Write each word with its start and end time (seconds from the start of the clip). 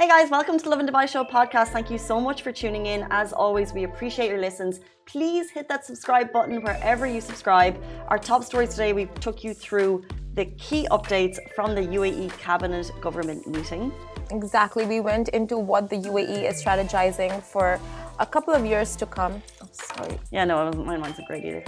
Hey 0.00 0.08
guys, 0.08 0.30
welcome 0.30 0.56
to 0.56 0.64
the 0.64 0.70
Lovin 0.70 0.86
Dubai 0.86 1.06
Show 1.06 1.24
podcast. 1.24 1.68
Thank 1.76 1.90
you 1.90 1.98
so 1.98 2.18
much 2.18 2.40
for 2.40 2.52
tuning 2.52 2.86
in. 2.86 3.06
As 3.10 3.34
always, 3.34 3.74
we 3.74 3.84
appreciate 3.84 4.30
your 4.30 4.40
listens. 4.40 4.80
Please 5.04 5.50
hit 5.50 5.68
that 5.68 5.84
subscribe 5.84 6.32
button 6.32 6.62
wherever 6.62 7.06
you 7.06 7.20
subscribe. 7.20 7.76
Our 8.08 8.18
top 8.18 8.42
stories 8.42 8.70
today, 8.70 8.94
we 8.94 9.04
took 9.20 9.44
you 9.44 9.52
through 9.52 10.04
the 10.32 10.46
key 10.56 10.88
updates 10.90 11.36
from 11.54 11.74
the 11.74 11.82
UAE 11.82 12.30
Cabinet 12.38 12.90
Government 13.02 13.46
meeting. 13.46 13.92
Exactly. 14.30 14.86
We 14.86 15.00
went 15.00 15.28
into 15.40 15.58
what 15.58 15.90
the 15.90 15.96
UAE 15.96 16.48
is 16.48 16.64
strategizing 16.64 17.42
for 17.42 17.78
a 18.20 18.24
couple 18.24 18.54
of 18.54 18.64
years 18.64 18.96
to 18.96 19.04
come. 19.04 19.42
Oh, 19.62 19.68
sorry. 19.70 20.18
Yeah, 20.30 20.46
no, 20.46 20.64
wasn't, 20.64 20.86
mine 20.86 21.02
wasn't 21.02 21.26
great 21.26 21.44
either. 21.44 21.64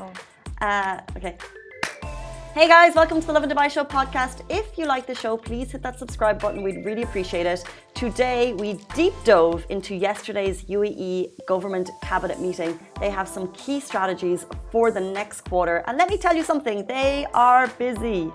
Oh. 0.00 0.12
Uh, 0.62 1.00
okay. 1.14 1.36
Hey 2.56 2.68
guys, 2.68 2.94
welcome 2.94 3.20
to 3.20 3.26
the 3.26 3.34
Lovin 3.34 3.50
Dubai 3.50 3.70
Show 3.70 3.84
podcast. 3.84 4.40
If 4.48 4.78
you 4.78 4.86
like 4.86 5.06
the 5.06 5.14
show, 5.14 5.36
please 5.36 5.72
hit 5.72 5.82
that 5.82 5.98
subscribe 5.98 6.40
button. 6.40 6.62
We'd 6.62 6.86
really 6.86 7.02
appreciate 7.02 7.44
it. 7.44 7.62
Today, 7.92 8.54
we 8.54 8.80
deep 8.94 9.12
dove 9.24 9.66
into 9.68 9.94
yesterday's 9.94 10.64
UAE 10.64 11.32
government 11.46 11.90
cabinet 12.02 12.40
meeting. 12.40 12.78
They 12.98 13.10
have 13.10 13.28
some 13.28 13.52
key 13.52 13.78
strategies 13.78 14.46
for 14.72 14.90
the 14.90 15.02
next 15.02 15.42
quarter. 15.42 15.84
And 15.86 15.98
let 15.98 16.08
me 16.08 16.16
tell 16.16 16.34
you 16.34 16.42
something, 16.42 16.86
they 16.86 17.26
are 17.34 17.66
busy. 17.76 18.32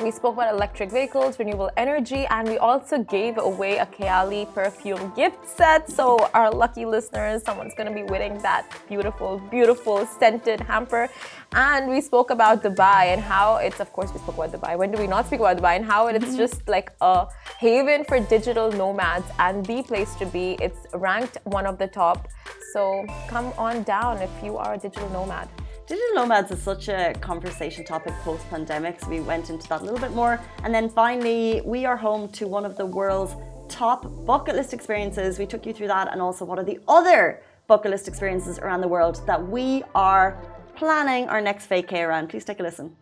We 0.00 0.10
spoke 0.10 0.34
about 0.34 0.54
electric 0.54 0.90
vehicles, 0.90 1.38
renewable 1.38 1.70
energy, 1.76 2.24
and 2.30 2.48
we 2.48 2.56
also 2.56 3.04
gave 3.04 3.36
away 3.36 3.76
a 3.76 3.84
Kayali 3.84 4.52
perfume 4.54 5.12
gift 5.14 5.46
set. 5.46 5.90
So, 5.90 6.30
our 6.32 6.50
lucky 6.50 6.86
listeners, 6.86 7.42
someone's 7.42 7.74
going 7.74 7.88
to 7.88 7.94
be 7.94 8.02
winning 8.02 8.38
that 8.38 8.66
beautiful, 8.88 9.38
beautiful 9.50 10.06
scented 10.06 10.60
hamper. 10.60 11.10
And 11.52 11.90
we 11.90 12.00
spoke 12.00 12.30
about 12.30 12.62
Dubai 12.62 13.12
and 13.12 13.20
how 13.20 13.56
it's, 13.56 13.80
of 13.80 13.92
course, 13.92 14.10
we 14.14 14.18
spoke 14.20 14.36
about 14.36 14.52
Dubai. 14.52 14.78
When 14.78 14.90
do 14.90 14.98
we 14.98 15.06
not 15.06 15.26
speak 15.26 15.40
about 15.40 15.58
Dubai? 15.58 15.76
And 15.76 15.84
how 15.84 16.06
it's 16.06 16.24
mm-hmm. 16.24 16.36
just 16.38 16.66
like 16.66 16.90
a 17.02 17.26
haven 17.58 18.04
for 18.04 18.18
digital 18.18 18.72
nomads 18.72 19.26
and 19.38 19.64
the 19.66 19.82
place 19.82 20.14
to 20.14 20.26
be. 20.26 20.56
It's 20.62 20.86
ranked 20.94 21.36
one 21.44 21.66
of 21.66 21.76
the 21.76 21.86
top. 21.86 22.28
So, 22.72 23.04
come 23.28 23.52
on 23.58 23.82
down 23.82 24.22
if 24.22 24.30
you 24.42 24.56
are 24.56 24.72
a 24.74 24.78
digital 24.78 25.10
nomad. 25.10 25.48
Digital 25.86 26.14
nomads 26.14 26.50
is 26.52 26.62
such 26.62 26.88
a 26.88 27.12
conversation 27.20 27.84
topic 27.84 28.14
post 28.22 28.48
pandemic, 28.48 29.00
so 29.00 29.08
we 29.08 29.20
went 29.20 29.50
into 29.50 29.68
that 29.68 29.80
a 29.80 29.84
little 29.84 29.98
bit 29.98 30.12
more. 30.12 30.40
And 30.62 30.72
then 30.72 30.88
finally, 30.88 31.60
we 31.64 31.84
are 31.84 31.96
home 31.96 32.28
to 32.32 32.46
one 32.46 32.64
of 32.64 32.76
the 32.76 32.86
world's 32.86 33.34
top 33.68 34.06
bucket 34.24 34.54
list 34.54 34.72
experiences. 34.72 35.40
We 35.40 35.46
took 35.46 35.66
you 35.66 35.72
through 35.72 35.88
that, 35.88 36.12
and 36.12 36.22
also 36.22 36.44
what 36.44 36.58
are 36.58 36.64
the 36.64 36.78
other 36.86 37.42
bucket 37.66 37.90
list 37.90 38.06
experiences 38.06 38.60
around 38.60 38.80
the 38.80 38.88
world 38.88 39.26
that 39.26 39.44
we 39.44 39.82
are 39.94 40.40
planning 40.76 41.28
our 41.28 41.40
next 41.40 41.68
vacay 41.68 42.06
around. 42.06 42.28
Please 42.28 42.44
take 42.44 42.60
a 42.60 42.62
listen. 42.62 42.96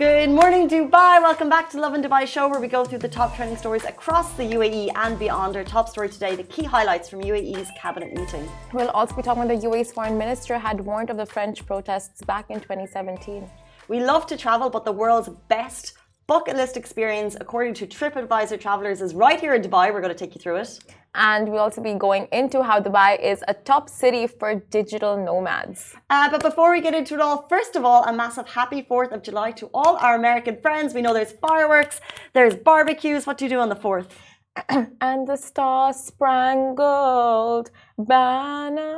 Good 0.00 0.30
morning, 0.30 0.66
Dubai. 0.66 1.20
Welcome 1.20 1.50
back 1.50 1.68
to 1.72 1.78
Lovin 1.78 2.02
Dubai 2.02 2.26
Show, 2.26 2.48
where 2.48 2.58
we 2.58 2.68
go 2.68 2.86
through 2.86 3.00
the 3.00 3.08
top 3.16 3.36
trending 3.36 3.58
stories 3.58 3.84
across 3.84 4.32
the 4.32 4.44
UAE 4.44 4.88
and 4.94 5.18
beyond. 5.18 5.54
Our 5.58 5.62
top 5.62 5.90
story 5.90 6.08
today 6.08 6.34
the 6.34 6.44
key 6.44 6.64
highlights 6.64 7.10
from 7.10 7.20
UAE's 7.20 7.68
cabinet 7.78 8.14
meeting. 8.14 8.48
We'll 8.72 8.88
also 8.88 9.14
be 9.14 9.20
talking 9.20 9.42
about 9.42 9.60
the 9.60 9.66
UAE's 9.68 9.92
foreign 9.92 10.16
minister 10.16 10.56
had 10.58 10.80
warned 10.80 11.10
of 11.10 11.18
the 11.18 11.26
French 11.26 11.66
protests 11.66 12.22
back 12.22 12.46
in 12.48 12.60
2017. 12.60 13.46
We 13.88 14.00
love 14.00 14.26
to 14.28 14.38
travel, 14.38 14.70
but 14.70 14.86
the 14.86 14.92
world's 14.92 15.28
best 15.48 15.92
bucket 16.30 16.54
list 16.54 16.76
experience, 16.76 17.36
according 17.40 17.74
to 17.74 17.84
TripAdvisor 17.88 18.60
travelers, 18.60 18.98
is 19.06 19.12
right 19.16 19.40
here 19.44 19.54
in 19.56 19.62
Dubai. 19.62 19.84
We're 19.92 20.04
going 20.06 20.16
to 20.16 20.22
take 20.24 20.34
you 20.36 20.40
through 20.40 20.58
it. 20.64 20.70
And 21.28 21.42
we'll 21.50 21.64
also 21.66 21.82
be 21.82 21.94
going 21.94 22.28
into 22.40 22.62
how 22.62 22.76
Dubai 22.78 23.10
is 23.30 23.38
a 23.48 23.54
top 23.70 23.84
city 23.88 24.28
for 24.38 24.50
digital 24.78 25.14
nomads. 25.28 25.80
Uh, 26.08 26.30
but 26.30 26.40
before 26.40 26.70
we 26.70 26.80
get 26.80 26.94
into 26.94 27.14
it 27.14 27.20
all, 27.20 27.38
first 27.54 27.74
of 27.74 27.84
all, 27.84 28.04
a 28.04 28.12
massive 28.12 28.46
happy 28.58 28.80
4th 28.88 29.10
of 29.16 29.20
July 29.28 29.50
to 29.60 29.64
all 29.74 29.96
our 29.96 30.14
American 30.14 30.56
friends. 30.64 30.94
We 30.94 31.02
know 31.02 31.12
there's 31.12 31.32
fireworks, 31.32 32.00
there's 32.32 32.54
barbecues. 32.54 33.26
What 33.26 33.36
do 33.36 33.44
you 33.46 33.50
do 33.56 33.58
on 33.58 33.68
the 33.74 33.80
4th? 33.86 34.10
and 35.08 35.20
the 35.26 35.38
star 35.48 35.92
spangled 35.92 37.72
banner. 37.98 38.94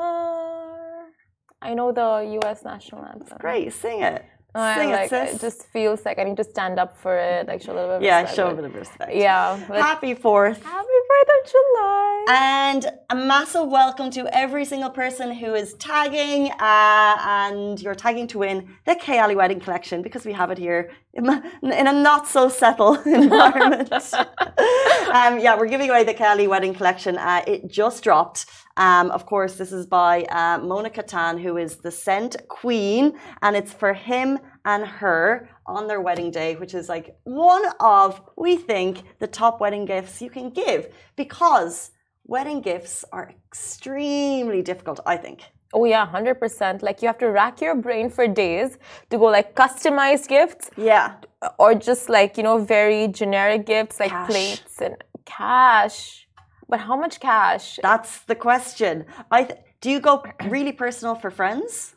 I 1.69 1.71
know 1.79 1.93
the 1.93 2.39
US 2.39 2.59
national 2.63 3.07
anthem. 3.07 3.39
Great, 3.39 3.73
sing 3.73 4.03
it. 4.03 4.23
I 4.55 4.77
Sing 4.77 4.91
like, 4.91 5.13
it, 5.13 5.35
it 5.35 5.41
just 5.41 5.65
feels 5.69 6.05
like 6.05 6.19
I 6.19 6.25
need 6.25 6.37
to 6.37 6.45
stand 6.45 6.79
up 6.79 6.99
for 6.99 7.17
it, 7.17 7.47
like 7.47 7.63
show 7.63 7.73
a 7.73 7.75
little 7.75 7.89
bit 7.89 7.97
of 7.97 8.03
yeah, 8.03 8.21
respect, 8.21 8.37
show 8.37 8.51
a 8.51 8.55
bit 8.55 8.65
of 8.67 8.75
respect. 8.75 9.15
Yeah. 9.15 9.57
Happy 9.57 10.15
4th. 10.15 10.63
Happy 10.63 10.99
4th 11.11 11.31
of 11.39 11.51
July. 11.51 12.27
And 12.29 12.87
a 13.09 13.17
massive 13.17 13.69
welcome 13.69 14.11
to 14.11 14.27
every 14.37 14.67
single 14.67 14.91
person 14.91 15.33
who 15.33 15.55
is 15.55 15.73
tagging, 15.75 16.51
uh, 16.53 17.17
and 17.21 17.81
you're 17.81 17.95
tagging 17.95 18.27
to 18.29 18.39
win 18.39 18.69
the 18.85 18.95
Kayali 18.95 19.35
Wedding 19.35 19.59
Collection 19.59 20.03
because 20.03 20.27
we 20.27 20.35
have 20.35 20.51
it 20.51 20.59
here 20.59 20.91
in 21.15 21.29
a 21.29 21.43
in 21.63 21.87
a 21.87 21.93
not 21.93 22.29
so 22.29 22.51
settled 22.51 23.07
environment. 23.07 23.91
um, 23.93 25.39
yeah, 25.39 25.57
we're 25.57 25.69
giving 25.69 25.89
away 25.89 26.05
the 26.05 26.15
Kayali 26.15 26.47
Wedding 26.47 26.75
Collection. 26.75 27.17
Uh, 27.17 27.43
it 27.47 27.71
just 27.71 28.05
dropped. 28.05 28.47
Um, 28.77 29.11
of 29.11 29.27
course, 29.27 29.55
this 29.57 29.73
is 29.73 29.87
by 29.87 30.23
uh, 30.25 30.59
Mona 30.59 30.91
Kattan, 30.91 31.41
who 31.41 31.57
is 31.57 31.77
the 31.77 31.91
scent 31.91 32.37
queen, 32.49 33.19
and 33.43 33.55
it's 33.57 33.73
for 33.73 33.93
him 33.93 34.39
and 34.65 34.87
her 34.87 35.49
on 35.67 35.87
their 35.89 36.01
wedding 36.01 36.31
day, 36.31 36.57
which 36.57 36.75
is 36.75 36.89
like 36.89 37.15
one 37.25 37.65
of, 37.81 38.21
we 38.37 38.57
think, 38.57 39.03
the 39.19 39.27
top 39.27 39.61
wedding 39.61 39.85
gifts 39.85 40.23
you 40.23 40.31
can 40.31 40.51
give 40.51 40.89
because 41.17 41.91
wedding 42.25 42.61
gifts 42.61 43.05
are 43.13 43.33
extremely 43.47 44.63
difficult, 44.63 45.01
I 45.07 45.17
think. 45.17 45.43
Oh 45.75 45.85
yeah, 45.87 46.05
hundred 46.07 46.39
percent. 46.39 46.83
Like 46.83 47.01
you 47.03 47.09
have 47.09 47.19
to 47.19 47.31
rack 47.31 47.61
your 47.63 47.75
brain 47.75 48.11
for 48.11 48.27
days 48.29 48.77
to 49.11 49.17
go 49.19 49.25
like 49.25 49.55
customized 49.55 50.29
gifts, 50.29 50.71
Yeah. 50.77 51.15
or 51.59 51.75
just 51.75 52.09
like 52.11 52.37
you 52.37 52.43
know 52.43 52.59
very 52.59 53.09
generic 53.09 53.65
gifts 53.67 53.99
like 53.99 54.11
Cash. 54.11 54.29
plates 54.31 54.81
and 54.83 54.97
cash. 55.25 56.29
But 56.73 56.81
how 56.81 56.97
much 56.97 57.21
cash? 57.21 57.79
That's 57.83 58.21
the 58.21 58.35
question. 58.35 59.05
I 59.31 59.45
th- 59.45 59.61
do 59.83 59.91
you 59.91 60.01
go 60.01 60.25
really 60.49 60.73
personal 60.73 61.15
for 61.15 61.31
friends? 61.31 61.95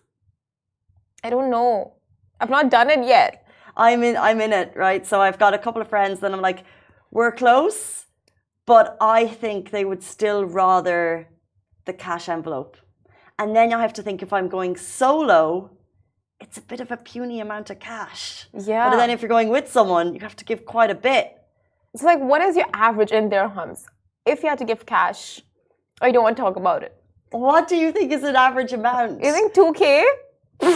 I 1.23 1.29
don't 1.29 1.49
know. 1.49 1.93
I've 2.41 2.49
not 2.49 2.69
done 2.69 2.89
it 2.89 3.07
yet. 3.07 3.47
I'm 3.77 4.03
in 4.03 4.17
I'm 4.17 4.41
in 4.41 4.51
it, 4.51 4.73
right? 4.75 5.07
So 5.07 5.21
I've 5.21 5.39
got 5.39 5.53
a 5.53 5.57
couple 5.57 5.81
of 5.81 5.87
friends 5.87 6.19
that 6.19 6.33
I'm 6.33 6.41
like, 6.41 6.65
we're 7.09 7.31
close, 7.31 8.07
but 8.65 8.97
I 8.99 9.27
think 9.27 9.71
they 9.71 9.85
would 9.85 10.03
still 10.03 10.43
rather 10.43 11.29
the 11.85 11.93
cash 11.93 12.27
envelope. 12.27 12.75
And 13.39 13.55
then 13.55 13.71
I 13.73 13.81
have 13.81 13.93
to 13.93 14.03
think 14.03 14.21
if 14.21 14.33
I'm 14.33 14.49
going 14.49 14.75
solo, 14.75 15.71
it's 16.41 16.57
a 16.57 16.65
bit 16.71 16.81
of 16.81 16.91
a 16.91 16.97
puny 16.97 17.39
amount 17.39 17.69
of 17.69 17.79
cash. 17.79 18.47
Yeah. 18.53 18.89
But 18.89 18.97
then 18.97 19.09
if 19.09 19.21
you're 19.21 19.35
going 19.37 19.47
with 19.57 19.71
someone, 19.71 20.13
you 20.13 20.19
have 20.19 20.35
to 20.35 20.43
give 20.43 20.65
quite 20.65 20.91
a 20.91 20.99
bit. 21.09 21.25
So 21.95 22.05
like, 22.05 22.19
what 22.19 22.41
is 22.41 22.57
your 22.57 22.67
average 22.73 23.13
in 23.13 23.29
their 23.29 23.47
dirhams? 23.47 23.85
If 24.25 24.41
you 24.41 24.49
had 24.49 24.57
to 24.57 24.65
give 24.65 24.85
cash, 24.85 25.41
you 26.01 26.11
don't 26.11 26.23
want 26.23 26.35
to 26.37 26.41
talk 26.41 26.55
about 26.55 26.81
it. 26.83 26.95
What 27.31 27.67
do 27.67 27.75
you 27.75 27.91
think 27.91 28.11
is 28.11 28.23
an 28.23 28.35
average 28.35 28.73
amount? 28.73 29.23
You 29.23 29.31
think 29.31 29.53
two 29.53 29.73
k? 29.73 30.05
no. 30.61 30.69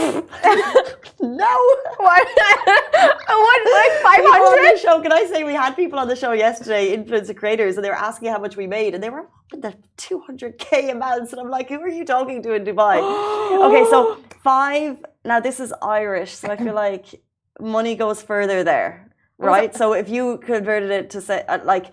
What? 1.18 2.28
what? 3.38 3.60
Like 3.80 3.94
five 4.04 4.18
People 4.18 4.34
on 4.34 4.64
the 4.64 4.80
show, 4.82 5.02
can 5.02 5.12
I 5.12 5.26
say 5.26 5.44
we 5.44 5.54
had 5.54 5.76
people 5.76 5.98
on 5.98 6.08
the 6.08 6.16
show 6.16 6.34
yesterday, 6.34 6.96
influencer 6.96 7.36
creators, 7.36 7.78
and 7.78 7.84
they 7.84 7.90
were 7.90 7.96
asking 7.96 8.30
how 8.30 8.40
much 8.40 8.58
we 8.58 8.68
made, 8.68 8.94
and 8.94 9.02
they 9.02 9.10
were 9.10 9.22
up 9.22 9.32
in 9.54 9.62
the 9.62 9.74
200k 9.98 10.92
amounts, 10.92 11.32
and 11.32 11.42
I'm 11.42 11.50
like, 11.50 11.70
who 11.70 11.80
are 11.82 11.90
you 11.90 12.06
talking 12.06 12.44
to 12.44 12.54
in 12.54 12.66
Dubai? 12.66 12.98
okay, 13.68 13.90
so 13.90 14.18
five. 14.44 15.04
Now 15.26 15.40
this 15.40 15.60
is 15.60 15.74
Irish, 15.82 16.34
so 16.34 16.50
I 16.50 16.58
feel 16.58 16.76
like 16.88 17.06
money 17.60 17.96
goes 17.96 18.22
further 18.22 18.64
there, 18.64 19.12
right? 19.38 19.74
So 19.74 19.94
if 19.94 20.10
you 20.10 20.38
converted 20.40 20.92
it 20.92 21.10
to 21.12 21.22
say 21.22 21.46
uh, 21.48 21.60
like 21.64 21.88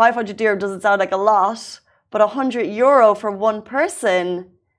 500 0.00 0.36
dirham 0.36 0.58
doesn't 0.58 0.80
sound 0.80 0.98
like 0.98 1.12
a 1.12 1.22
lot, 1.32 1.80
but 2.10 2.20
100 2.22 2.62
euro 2.84 3.14
for 3.14 3.30
one 3.30 3.60
person, 3.60 4.24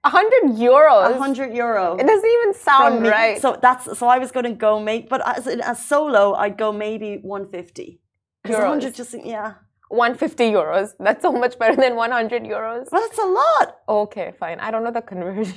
A 0.04 0.10
hundred 0.10 0.44
euros. 0.58 1.12
100 1.12 1.54
euro. 1.54 1.96
It 2.02 2.08
doesn't 2.12 2.32
even 2.38 2.52
sound 2.70 3.04
right. 3.18 3.40
So 3.40 3.50
that's 3.66 3.86
so 4.00 4.08
I 4.16 4.18
was 4.18 4.32
going 4.36 4.48
to 4.54 4.58
go 4.68 4.80
make, 4.80 5.04
but 5.14 5.22
as 5.34 5.46
as 5.72 5.78
solo, 5.92 6.24
I'd 6.44 6.58
go 6.58 6.72
maybe 6.86 7.10
150. 7.22 8.02
Because 8.42 8.58
Euros. 8.58 8.70
100 8.70 8.96
just 8.96 9.14
yeah. 9.36 9.50
150 9.90 10.52
euros. 10.60 10.88
That's 11.06 11.22
so 11.22 11.32
much 11.44 11.60
better 11.60 11.76
than 11.84 11.94
100 11.96 12.44
euros. 12.56 12.84
Well, 12.92 13.02
that's 13.06 13.20
a 13.28 13.30
lot. 13.42 13.68
Okay, 14.02 14.28
fine. 14.40 14.58
I 14.66 14.72
don't 14.72 14.84
know 14.86 14.96
the 15.02 15.06
conversion, 15.14 15.54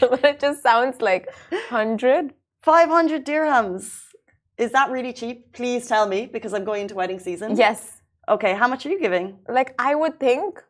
but 0.00 0.24
it 0.24 0.40
just 0.40 0.62
sounds 0.62 1.02
like 1.08 1.24
100. 1.50 2.32
500 2.62 3.26
dirhams. 3.26 3.84
Is 4.56 4.70
that 4.76 4.86
really 4.96 5.12
cheap? 5.12 5.52
Please 5.52 5.82
tell 5.92 6.06
me 6.14 6.20
because 6.36 6.54
I'm 6.54 6.64
going 6.64 6.82
into 6.82 6.94
wedding 6.94 7.18
season. 7.28 7.56
Yes. 7.66 8.01
Okay, 8.28 8.54
how 8.54 8.68
much 8.68 8.86
are 8.86 8.90
you 8.90 9.00
giving? 9.00 9.38
Like 9.48 9.74
I 9.78 9.94
would 9.94 10.18
think. 10.20 10.62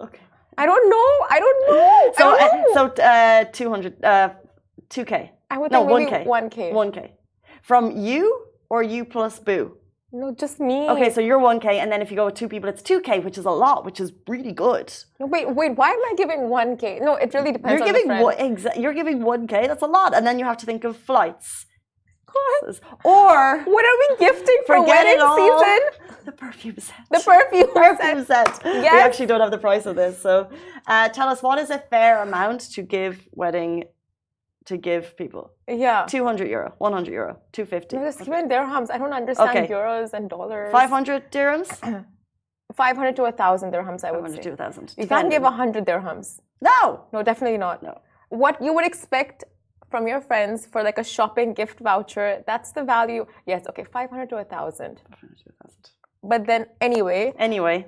Okay. 0.00 0.20
I 0.56 0.66
don't 0.66 0.88
know. 0.90 1.26
I 1.30 1.38
don't 1.38 1.60
know. 1.68 2.12
So 2.16 2.34
uh, 2.34 2.38
don't 2.38 2.74
know. 2.74 2.94
so 2.96 3.02
uh 3.02 3.44
200 3.44 4.04
uh 4.04 4.30
2k. 4.90 5.30
I 5.50 5.58
would 5.58 5.72
No, 5.72 5.86
think 5.86 6.10
maybe 6.10 6.24
1k. 6.24 6.26
1k. 6.26 6.72
1k. 6.72 7.10
From 7.62 7.96
you 7.96 8.46
or 8.70 8.82
you 8.82 9.04
plus 9.04 9.38
boo? 9.38 9.76
No, 10.10 10.34
just 10.34 10.58
me. 10.58 10.88
Okay, 10.88 11.10
so 11.10 11.20
you're 11.20 11.38
1K, 11.38 11.66
and 11.82 11.92
then 11.92 12.00
if 12.00 12.10
you 12.10 12.16
go 12.16 12.24
with 12.24 12.34
two 12.34 12.48
people, 12.48 12.66
it's 12.70 12.80
2K, 12.80 13.22
which 13.22 13.36
is 13.36 13.44
a 13.44 13.50
lot, 13.50 13.84
which 13.84 14.00
is 14.00 14.10
really 14.26 14.52
good. 14.52 14.90
No, 15.20 15.26
wait, 15.26 15.54
wait. 15.54 15.76
Why 15.76 15.90
am 15.90 16.02
I 16.10 16.14
giving 16.16 16.40
1K? 16.48 17.02
No, 17.02 17.16
it 17.16 17.34
really 17.34 17.52
depends. 17.52 17.78
You're 17.78 17.92
giving 17.92 18.08
one, 18.22 18.34
exa- 18.36 18.80
you're 18.80 18.94
giving 18.94 19.18
1K, 19.20 19.66
that's 19.66 19.82
a 19.82 19.86
lot. 19.86 20.16
And 20.16 20.26
then 20.26 20.38
you 20.38 20.46
have 20.46 20.56
to 20.58 20.66
think 20.66 20.84
of 20.84 20.96
flights. 20.96 21.66
Or 23.04 23.62
What 23.64 23.84
are 23.84 23.98
we 24.02 24.16
gifting 24.26 24.56
for 24.66 24.82
wedding 24.84 25.20
season? 25.38 25.80
The 26.24 26.32
perfume 26.32 26.76
set. 26.78 26.96
The 27.10 27.20
perfume. 27.20 27.68
perfume 27.72 28.24
set. 28.24 28.62
We 28.64 28.82
Yes. 28.82 29.06
actually 29.06 29.26
don't 29.26 29.40
have 29.40 29.50
the 29.50 29.58
price 29.58 29.86
of 29.86 29.96
this. 29.96 30.20
So 30.20 30.48
uh, 30.86 31.08
tell 31.08 31.28
us, 31.28 31.42
what 31.42 31.58
is 31.58 31.70
a 31.70 31.78
fair 31.78 32.22
amount 32.22 32.60
to 32.74 32.82
give 32.82 33.28
wedding, 33.32 33.84
to 34.66 34.76
give 34.76 35.16
people? 35.16 35.52
Yeah. 35.66 36.04
200 36.06 36.48
euro, 36.48 36.74
100 36.78 37.12
euro, 37.12 37.38
250. 37.52 37.96
No, 37.96 38.04
just 38.04 38.20
even 38.20 38.48
dirhams. 38.48 38.90
I 38.90 38.98
don't 38.98 39.12
understand 39.12 39.50
Okay. 39.56 39.66
euros 39.72 40.12
and 40.12 40.28
dollars. 40.28 40.70
500 40.72 41.30
dirhams? 41.32 41.70
500 42.74 43.16
to 43.16 43.22
1,000 43.22 43.72
dirhams, 43.72 44.04
I 44.04 44.10
would 44.12 44.20
500 44.20 44.36
say. 44.36 44.42
to 44.42 44.50
1,000. 44.50 44.94
You 44.98 45.06
can't 45.06 45.30
give 45.30 45.42
100 45.42 45.86
dirhams. 45.86 46.40
No! 46.60 47.04
No, 47.12 47.22
definitely 47.22 47.56
not. 47.58 47.82
No. 47.82 48.00
What 48.28 48.60
you 48.60 48.74
would 48.74 48.84
expect 48.84 49.44
from 49.90 50.06
your 50.08 50.20
friends 50.20 50.66
for 50.66 50.82
like 50.82 50.98
a 50.98 51.04
shopping 51.04 51.54
gift 51.54 51.80
voucher, 51.80 52.42
that's 52.46 52.72
the 52.72 52.84
value. 52.84 53.26
Yes, 53.46 53.66
okay, 53.68 53.84
500 53.84 54.28
to 54.30 54.36
1,000. 54.36 55.02
500 55.10 55.38
to 55.38 55.44
1,000. 55.60 55.90
But 56.22 56.46
then 56.46 56.66
anyway, 56.80 57.32
Anyway, 57.38 57.86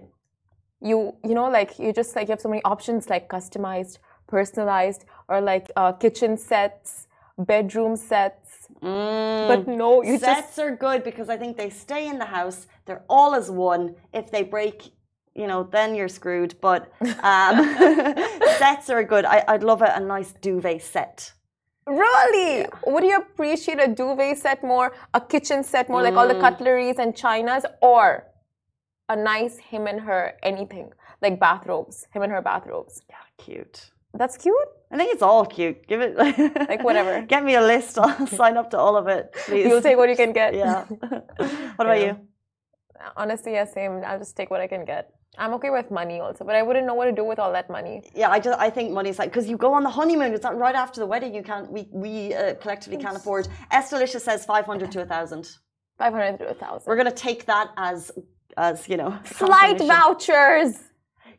you 0.80 1.16
you 1.24 1.34
know 1.34 1.48
like 1.50 1.78
you 1.78 1.92
just 1.92 2.16
like 2.16 2.28
you 2.28 2.32
have 2.32 2.40
so 2.40 2.48
many 2.48 2.62
options 2.64 3.10
like 3.10 3.28
customized, 3.28 3.98
personalized, 4.28 5.04
or 5.28 5.40
like 5.40 5.70
uh, 5.76 5.92
kitchen 5.92 6.36
sets, 6.38 7.06
bedroom 7.38 7.96
sets. 7.96 8.68
mm, 8.82 9.48
But 9.48 9.68
no, 9.68 10.02
you 10.02 10.18
just 10.18 10.24
sets 10.24 10.58
are 10.58 10.74
good 10.76 11.04
because 11.04 11.28
I 11.28 11.36
think 11.36 11.56
they 11.56 11.70
stay 11.70 12.08
in 12.08 12.18
the 12.18 12.26
house. 12.26 12.66
They're 12.86 13.04
all 13.08 13.34
as 13.34 13.50
one. 13.50 13.96
If 14.12 14.30
they 14.30 14.42
break, 14.44 14.92
you 15.34 15.46
know, 15.46 15.64
then 15.64 15.94
you're 15.96 16.08
screwed. 16.08 16.54
But 16.60 16.92
um, 17.22 17.56
sets 18.58 18.88
are 18.90 19.04
good. 19.04 19.24
I, 19.24 19.44
I'd 19.48 19.62
love 19.64 19.82
a, 19.82 19.92
a 19.96 20.00
nice 20.00 20.32
duvet 20.40 20.82
set. 20.82 21.32
Really? 21.90 22.66
Would 22.86 23.04
you 23.04 23.16
appreciate 23.18 23.80
a 23.82 23.88
duvet 23.88 24.38
set 24.38 24.62
more, 24.62 24.92
a 25.12 25.20
kitchen 25.20 25.62
set 25.64 25.88
more, 25.88 26.02
like 26.02 26.14
all 26.14 26.26
Mm. 26.28 26.34
the 26.34 26.40
cutleries 26.40 26.98
and 26.98 27.14
chinas, 27.14 27.64
or 27.82 28.24
a 29.08 29.16
nice 29.16 29.58
him 29.58 29.86
and 29.86 30.00
her 30.08 30.34
anything, 30.42 30.92
like 31.20 31.40
bathrobes, 31.40 32.06
him 32.12 32.22
and 32.22 32.32
her 32.32 32.40
bathrobes? 32.42 33.02
Yeah, 33.10 33.24
cute. 33.38 33.90
That's 34.14 34.36
cute. 34.36 34.68
I 34.92 34.96
think 34.96 35.12
it's 35.14 35.22
all 35.22 35.44
cute. 35.46 35.86
Give 35.86 36.00
it 36.00 36.16
Like, 36.70 36.82
whatever. 36.84 37.20
Get 37.34 37.44
me 37.44 37.54
a 37.54 37.60
list. 37.72 37.98
I'll 37.98 38.26
sign 38.40 38.56
up 38.56 38.70
to 38.70 38.78
all 38.78 38.96
of 38.96 39.06
it, 39.08 39.32
please. 39.46 39.66
You'll 39.66 39.82
take 39.82 39.96
what 39.96 40.08
you 40.08 40.16
can 40.16 40.32
get. 40.32 40.54
Yeah. 40.54 40.84
what 41.76 41.86
about 41.86 41.98
Yeah. 42.00 42.06
you? 42.06 42.16
Honestly, 43.16 43.52
yeah, 43.52 43.64
same. 43.64 44.02
I'll 44.04 44.18
just 44.18 44.36
take 44.36 44.50
what 44.50 44.60
I 44.60 44.66
can 44.66 44.84
get. 44.84 45.10
I'm 45.40 45.54
okay 45.54 45.70
with 45.70 45.90
money 45.90 46.20
also, 46.20 46.44
but 46.44 46.54
I 46.54 46.62
wouldn't 46.62 46.86
know 46.86 46.94
what 46.94 47.06
to 47.06 47.12
do 47.12 47.24
with 47.24 47.38
all 47.38 47.52
that 47.52 47.68
money. 47.70 48.02
Yeah, 48.14 48.30
I 48.30 48.38
just 48.38 48.58
I 48.58 48.68
think 48.70 48.92
money's 48.92 49.18
like 49.18 49.30
because 49.30 49.48
you 49.48 49.56
go 49.56 49.72
on 49.72 49.82
the 49.82 49.94
honeymoon. 49.98 50.34
It's 50.34 50.44
not 50.44 50.56
right 50.58 50.74
after 50.74 51.00
the 51.00 51.06
wedding. 51.06 51.34
You 51.34 51.42
can't. 51.42 51.70
We 51.72 51.88
we 51.90 52.34
uh, 52.34 52.54
collectively 52.62 52.98
can't 52.98 53.16
afford. 53.16 53.48
Estelicious 53.72 54.22
says 54.22 54.44
five 54.44 54.66
hundred 54.66 54.92
to 54.92 55.00
a 55.02 55.06
thousand. 55.06 55.44
500 56.00 56.38
to 56.38 56.44
a 56.44 56.54
1,000. 56.54 56.86
We're 56.86 56.96
gonna 56.96 57.12
take 57.12 57.44
that 57.44 57.68
as 57.76 58.10
as 58.56 58.88
you 58.88 58.96
know 58.96 59.10
Flight 59.24 59.80
vouchers. 59.80 60.72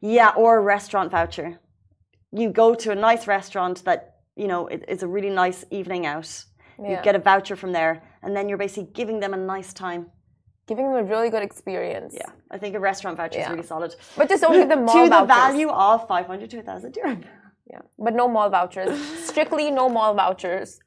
Yeah, 0.02 0.34
or 0.38 0.58
a 0.58 0.62
restaurant 0.62 1.10
voucher. 1.12 1.60
You 2.32 2.50
go 2.52 2.76
to 2.76 2.92
a 2.92 2.96
nice 2.96 3.28
restaurant 3.28 3.84
that 3.86 4.00
you 4.36 4.48
know 4.48 4.68
it, 4.68 4.86
is 4.88 5.04
a 5.04 5.08
really 5.08 5.32
nice 5.32 5.66
evening 5.72 6.06
out. 6.06 6.32
You 6.84 6.98
get 7.04 7.16
a 7.16 7.20
voucher 7.20 7.56
from 7.56 7.72
there, 7.74 8.02
and 8.24 8.36
then 8.36 8.50
you're 8.50 8.58
basically 8.58 8.90
giving 8.94 9.20
them 9.20 9.34
a 9.36 9.38
nice 9.38 9.72
time. 9.72 10.08
Giving 10.72 10.86
them 10.86 10.96
a 10.96 11.04
really 11.04 11.30
good 11.30 11.44
experience. 11.44 12.14
Yeah, 12.16 12.30
I 12.50 12.58
think 12.58 12.76
a 12.76 12.80
restaurant 12.80 13.18
voucher 13.18 13.40
is 13.42 13.50
really 13.50 13.68
solid. 13.74 13.94
But 14.16 14.30
just 14.30 14.42
only 14.46 14.64
the 14.74 14.78
mall 14.78 15.04
to 15.04 15.10
the 15.10 15.26
value 15.26 15.68
of 15.68 16.08
five 16.08 16.28
hundred 16.28 16.50
to 16.52 16.60
a 16.60 16.62
thousand 16.62 16.94
dirham. 16.94 17.26
Yeah, 17.70 17.82
but 18.00 18.14
no 18.14 18.30
mall 18.30 18.50
vouchers. 18.50 18.98
Strictly 19.30 19.70
no 19.70 19.90
mall 19.90 20.14
vouchers. 20.14 20.80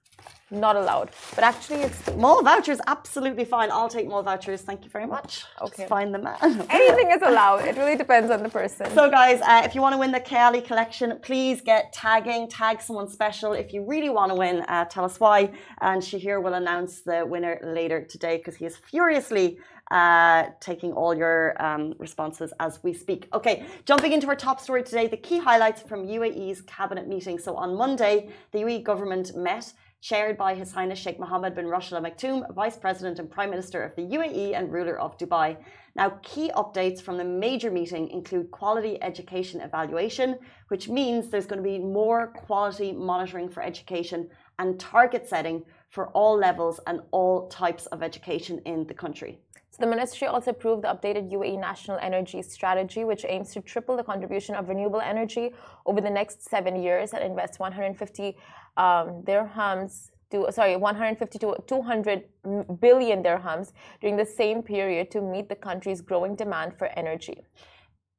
Not 0.50 0.76
allowed. 0.76 1.10
But 1.34 1.44
actually, 1.44 1.80
it's 1.82 2.14
Mall 2.16 2.42
vouchers, 2.42 2.78
absolutely 2.86 3.44
fine. 3.44 3.70
I'll 3.72 3.88
take 3.88 4.06
mall 4.06 4.22
vouchers. 4.22 4.60
Thank 4.60 4.84
you 4.84 4.90
very 4.90 5.06
much. 5.06 5.44
Okay. 5.60 5.82
Just 5.82 5.88
find 5.88 6.14
the 6.14 6.18
man. 6.18 6.36
anything 6.42 7.10
is 7.10 7.22
allowed. 7.22 7.64
It 7.64 7.76
really 7.76 7.96
depends 7.96 8.30
on 8.30 8.42
the 8.42 8.50
person. 8.50 8.86
So, 8.94 9.10
guys, 9.10 9.40
uh, 9.40 9.62
if 9.64 9.74
you 9.74 9.80
want 9.80 9.94
to 9.94 9.98
win 9.98 10.12
the 10.12 10.20
Kayali 10.20 10.64
collection, 10.64 11.18
please 11.22 11.62
get 11.62 11.92
tagging, 11.92 12.48
tag 12.48 12.82
someone 12.82 13.08
special. 13.08 13.52
If 13.52 13.72
you 13.72 13.84
really 13.84 14.10
want 14.10 14.30
to 14.32 14.36
win, 14.36 14.60
uh, 14.68 14.84
tell 14.84 15.04
us 15.04 15.18
why. 15.18 15.50
And 15.80 16.02
Shahir 16.02 16.42
will 16.42 16.54
announce 16.54 17.00
the 17.00 17.24
winner 17.26 17.58
later 17.64 18.04
today 18.04 18.36
because 18.36 18.54
he 18.54 18.66
is 18.66 18.76
furiously 18.76 19.58
uh, 19.90 20.44
taking 20.60 20.92
all 20.92 21.14
your 21.14 21.60
um, 21.62 21.94
responses 21.98 22.52
as 22.60 22.82
we 22.82 22.92
speak. 22.92 23.28
Okay, 23.32 23.64
jumping 23.84 24.12
into 24.12 24.26
our 24.28 24.36
top 24.36 24.60
story 24.60 24.82
today 24.82 25.06
the 25.06 25.16
key 25.16 25.38
highlights 25.38 25.82
from 25.82 26.06
UAE's 26.06 26.62
cabinet 26.62 27.06
meeting. 27.08 27.38
So, 27.38 27.56
on 27.56 27.76
Monday, 27.76 28.30
the 28.52 28.58
UAE 28.60 28.84
government 28.84 29.36
met. 29.36 29.72
Chaired 30.00 30.36
by 30.36 30.54
His 30.54 30.70
Highness 30.70 30.98
Sheikh 30.98 31.18
Mohammed 31.18 31.54
bin 31.54 31.66
Rashid 31.66 31.94
Al 31.94 32.02
Maktoum, 32.02 32.52
Vice 32.54 32.76
President 32.76 33.18
and 33.18 33.30
Prime 33.30 33.48
Minister 33.48 33.82
of 33.82 33.96
the 33.96 34.02
UAE 34.02 34.52
and 34.54 34.70
ruler 34.70 35.00
of 35.00 35.16
Dubai. 35.16 35.56
Now, 35.96 36.18
key 36.22 36.50
updates 36.54 37.00
from 37.00 37.16
the 37.16 37.24
major 37.24 37.70
meeting 37.70 38.10
include 38.10 38.50
quality 38.50 39.02
education 39.02 39.62
evaluation, 39.62 40.38
which 40.68 40.90
means 40.90 41.30
there's 41.30 41.46
going 41.46 41.62
to 41.62 41.66
be 41.66 41.78
more 41.78 42.26
quality 42.26 42.92
monitoring 42.92 43.48
for 43.48 43.62
education 43.62 44.28
and 44.58 44.78
target 44.78 45.26
setting 45.26 45.64
for 45.88 46.08
all 46.08 46.36
levels 46.36 46.80
and 46.86 47.00
all 47.10 47.48
types 47.48 47.86
of 47.86 48.02
education 48.02 48.60
in 48.66 48.86
the 48.86 48.92
country. 48.92 49.38
So 49.74 49.80
the 49.80 49.90
ministry 49.90 50.28
also 50.28 50.52
approved 50.52 50.84
the 50.84 50.88
updated 50.88 51.32
UAE 51.32 51.58
National 51.58 51.98
Energy 52.00 52.42
Strategy, 52.42 53.02
which 53.02 53.24
aims 53.28 53.52
to 53.54 53.60
triple 53.60 53.96
the 53.96 54.04
contribution 54.04 54.54
of 54.54 54.68
renewable 54.68 55.00
energy 55.00 55.52
over 55.84 56.00
the 56.00 56.10
next 56.10 56.44
seven 56.48 56.80
years 56.80 57.12
and 57.12 57.24
invest 57.24 57.58
150 57.58 58.36
um, 58.76 59.24
dirhams 59.24 60.12
to 60.30 60.46
sorry 60.52 60.76
150 60.76 61.38
to 61.40 61.56
200 61.66 62.22
billion 62.80 63.20
dirhams 63.20 63.72
during 64.00 64.16
the 64.16 64.24
same 64.24 64.62
period 64.62 65.10
to 65.10 65.20
meet 65.20 65.48
the 65.48 65.56
country's 65.56 66.00
growing 66.00 66.36
demand 66.36 66.78
for 66.78 66.86
energy. 66.96 67.42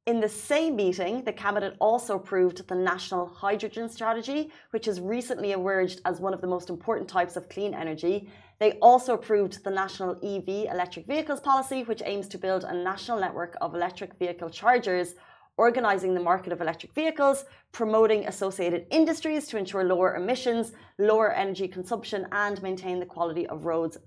In 0.06 0.20
the 0.20 0.28
same 0.28 0.76
meeting, 0.76 1.24
the 1.24 1.32
Cabinet 1.32 1.74
also 1.80 2.14
approved 2.14 2.68
the 2.68 2.76
National 2.76 3.26
Hydrogen 3.26 3.88
Strategy, 3.88 4.52
which 4.70 4.86
has 4.86 5.00
recently 5.00 5.50
emerged 5.52 6.00
as 6.04 6.20
one 6.20 6.32
of 6.32 6.40
the 6.40 6.46
most 6.46 6.70
important 6.70 7.08
types 7.08 7.34
of 7.34 7.48
clean 7.48 7.74
energy. 7.74 8.28
They 8.58 8.72
also 8.80 9.14
approved 9.14 9.62
the 9.62 9.70
National 9.70 10.16
EV 10.22 10.72
Electric 10.72 11.06
Vehicles 11.06 11.40
Policy, 11.40 11.82
which 11.82 12.02
aims 12.04 12.26
to 12.28 12.38
build 12.38 12.64
a 12.64 12.72
national 12.72 13.20
network 13.20 13.56
of 13.60 13.74
electric 13.74 14.14
vehicle 14.14 14.48
chargers, 14.48 15.14
organizing 15.58 16.14
the 16.14 16.20
market 16.20 16.52
of 16.52 16.60
electric 16.60 16.94
vehicles, 16.94 17.44
promoting 17.72 18.26
associated 18.26 18.86
industries 18.90 19.46
to 19.48 19.58
ensure 19.58 19.84
lower 19.84 20.16
emissions, 20.16 20.72
lower 20.98 21.32
energy 21.32 21.68
consumption, 21.68 22.26
and 22.32 22.62
maintain 22.62 22.98
the 22.98 23.06
quality 23.06 23.46
of 23.46 23.66
roads 23.66 23.98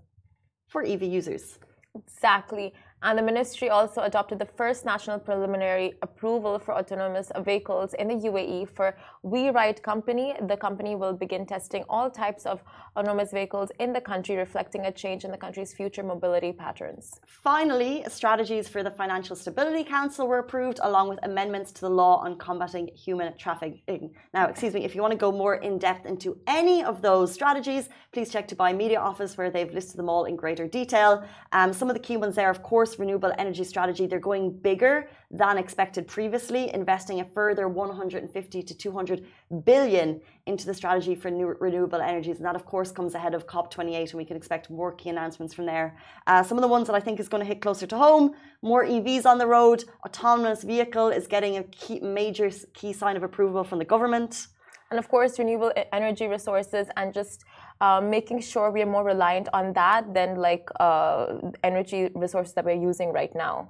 for 0.68 0.84
EV 0.84 1.03
users. 1.03 1.60
Exactly. 1.96 2.74
And 3.01 3.18
the 3.18 3.24
ministry 3.24 3.70
also 3.70 4.01
adopted 4.01 4.39
the 4.39 4.46
first 4.46 4.84
national 4.84 5.20
preliminary 5.20 5.94
approval 6.01 6.60
for 6.60 6.75
autonomous 6.75 7.32
vehicles 7.46 7.94
in 7.94 8.10
the 8.10 8.15
UAE 8.15 8.68
for 8.75 8.98
WeRide 9.24 9.82
Company. 9.82 10.36
The 10.41 10.58
company 10.58 10.96
will 10.96 11.13
begin 11.13 11.46
testing 11.46 11.86
all 11.88 12.12
types 12.12 12.46
of 12.46 12.62
autonomous 12.98 13.32
vehicles 13.32 13.70
in 13.79 13.94
the 13.94 14.01
country, 14.01 14.36
reflecting 14.36 14.86
a 14.86 14.91
change 14.91 15.24
in 15.24 15.32
the 15.32 15.38
country's 15.38 15.74
future 15.74 16.03
mobility 16.03 16.51
patterns. 16.51 17.22
Finally, 17.25 18.03
strategies 18.10 18.68
for 18.68 18.84
the 18.84 18.91
Financial 18.91 19.36
Stability 19.36 19.86
Council 19.86 20.27
were 20.27 20.39
approved, 20.39 20.79
along 20.84 21.08
with 21.08 21.20
amendments 21.24 21.72
to 21.72 21.82
the 21.82 21.89
law 21.89 22.18
on 22.18 22.38
combating 22.38 22.88
human 22.88 23.38
trafficking. 23.38 24.12
Now, 24.34 24.48
excuse 24.50 24.74
me, 24.74 24.84
if 24.84 24.94
you 24.94 25.01
want 25.01 25.12
to 25.12 25.18
go 25.18 25.32
more 25.32 25.56
in 25.56 25.77
depth 25.77 26.06
into 26.06 26.38
any 26.48 26.84
of 26.84 27.01
those 27.01 27.32
strategies, 27.32 27.88
please 28.12 28.29
check 28.29 28.50
Dubai 28.50 28.75
Media 28.75 29.00
Office, 29.00 29.38
where 29.38 29.50
they've 29.50 29.74
listed 29.74 29.96
them 29.98 30.10
all 30.10 30.25
in 30.25 30.36
greater 30.36 30.68
detail. 30.68 31.24
Um, 31.53 31.72
some 31.72 31.89
of 31.89 31.94
the 31.94 32.01
key 32.01 32.18
ones 32.18 32.36
there, 32.36 32.50
of 32.50 32.62
course, 32.62 32.88
renewable 32.98 33.34
energy 33.38 33.63
strategy. 33.63 34.08
They're 34.08 34.19
going 34.19 34.58
bigger 34.58 35.10
than 35.29 35.58
expected 35.58 36.08
previously, 36.08 36.74
investing 36.74 37.19
a 37.19 37.25
further 37.25 37.67
150 37.67 38.63
to 38.63 38.74
200 38.74 39.25
billion 39.65 40.22
into 40.48 40.65
the 40.65 40.74
strategy 40.74 41.13
for 41.13 41.29
new 41.29 41.55
renewable 41.60 42.01
energies, 42.01 42.38
and 42.38 42.46
that, 42.46 42.55
of 42.55 42.65
course, 42.65 42.91
comes 42.91 43.13
ahead 43.13 43.36
of 43.36 43.46
COP28, 43.46 44.12
and 44.12 44.13
we 44.13 44.25
can 44.25 44.38
expect 44.38 44.69
more 44.72 44.91
key 44.93 45.10
announcements 45.10 45.53
from 45.53 45.65
there. 45.65 45.98
Uh, 46.25 46.41
some 46.41 46.58
of 46.58 46.62
the 46.62 46.67
ones 46.67 46.88
that 46.88 46.96
I 46.96 47.00
think 47.01 47.19
is 47.19 47.29
going 47.29 47.41
to 47.41 47.48
hit 47.48 47.62
closer 47.62 47.86
to 47.86 47.98
home: 47.98 48.31
more 48.62 48.84
EVs 48.86 49.25
on 49.25 49.38
the 49.38 49.48
road, 49.48 49.84
autonomous 50.05 50.63
vehicle 50.63 51.10
is 51.10 51.27
getting 51.27 51.58
a 51.58 51.63
key, 51.63 52.00
major 52.00 52.50
key 52.74 52.93
sign 52.93 53.15
of 53.17 53.24
approval 53.24 53.63
from 53.63 53.77
the 53.77 53.86
government. 53.86 54.48
And 54.91 54.98
of 54.98 55.08
course, 55.08 55.38
renewable 55.38 55.72
energy 55.93 56.25
resources 56.25 56.88
and 56.98 57.13
just 57.13 57.43
uh, 57.81 58.01
making 58.01 58.41
sure 58.41 58.71
we 58.71 58.81
are 58.81 58.86
more 58.86 59.03
reliant 59.03 59.48
on 59.53 59.74
that 59.74 60.13
than 60.13 60.36
like 60.36 60.69
uh, 60.79 61.38
energy 61.63 62.09
resources 62.15 62.53
that 62.53 62.65
we're 62.65 62.81
using 62.89 63.12
right 63.13 63.33
now. 63.36 63.69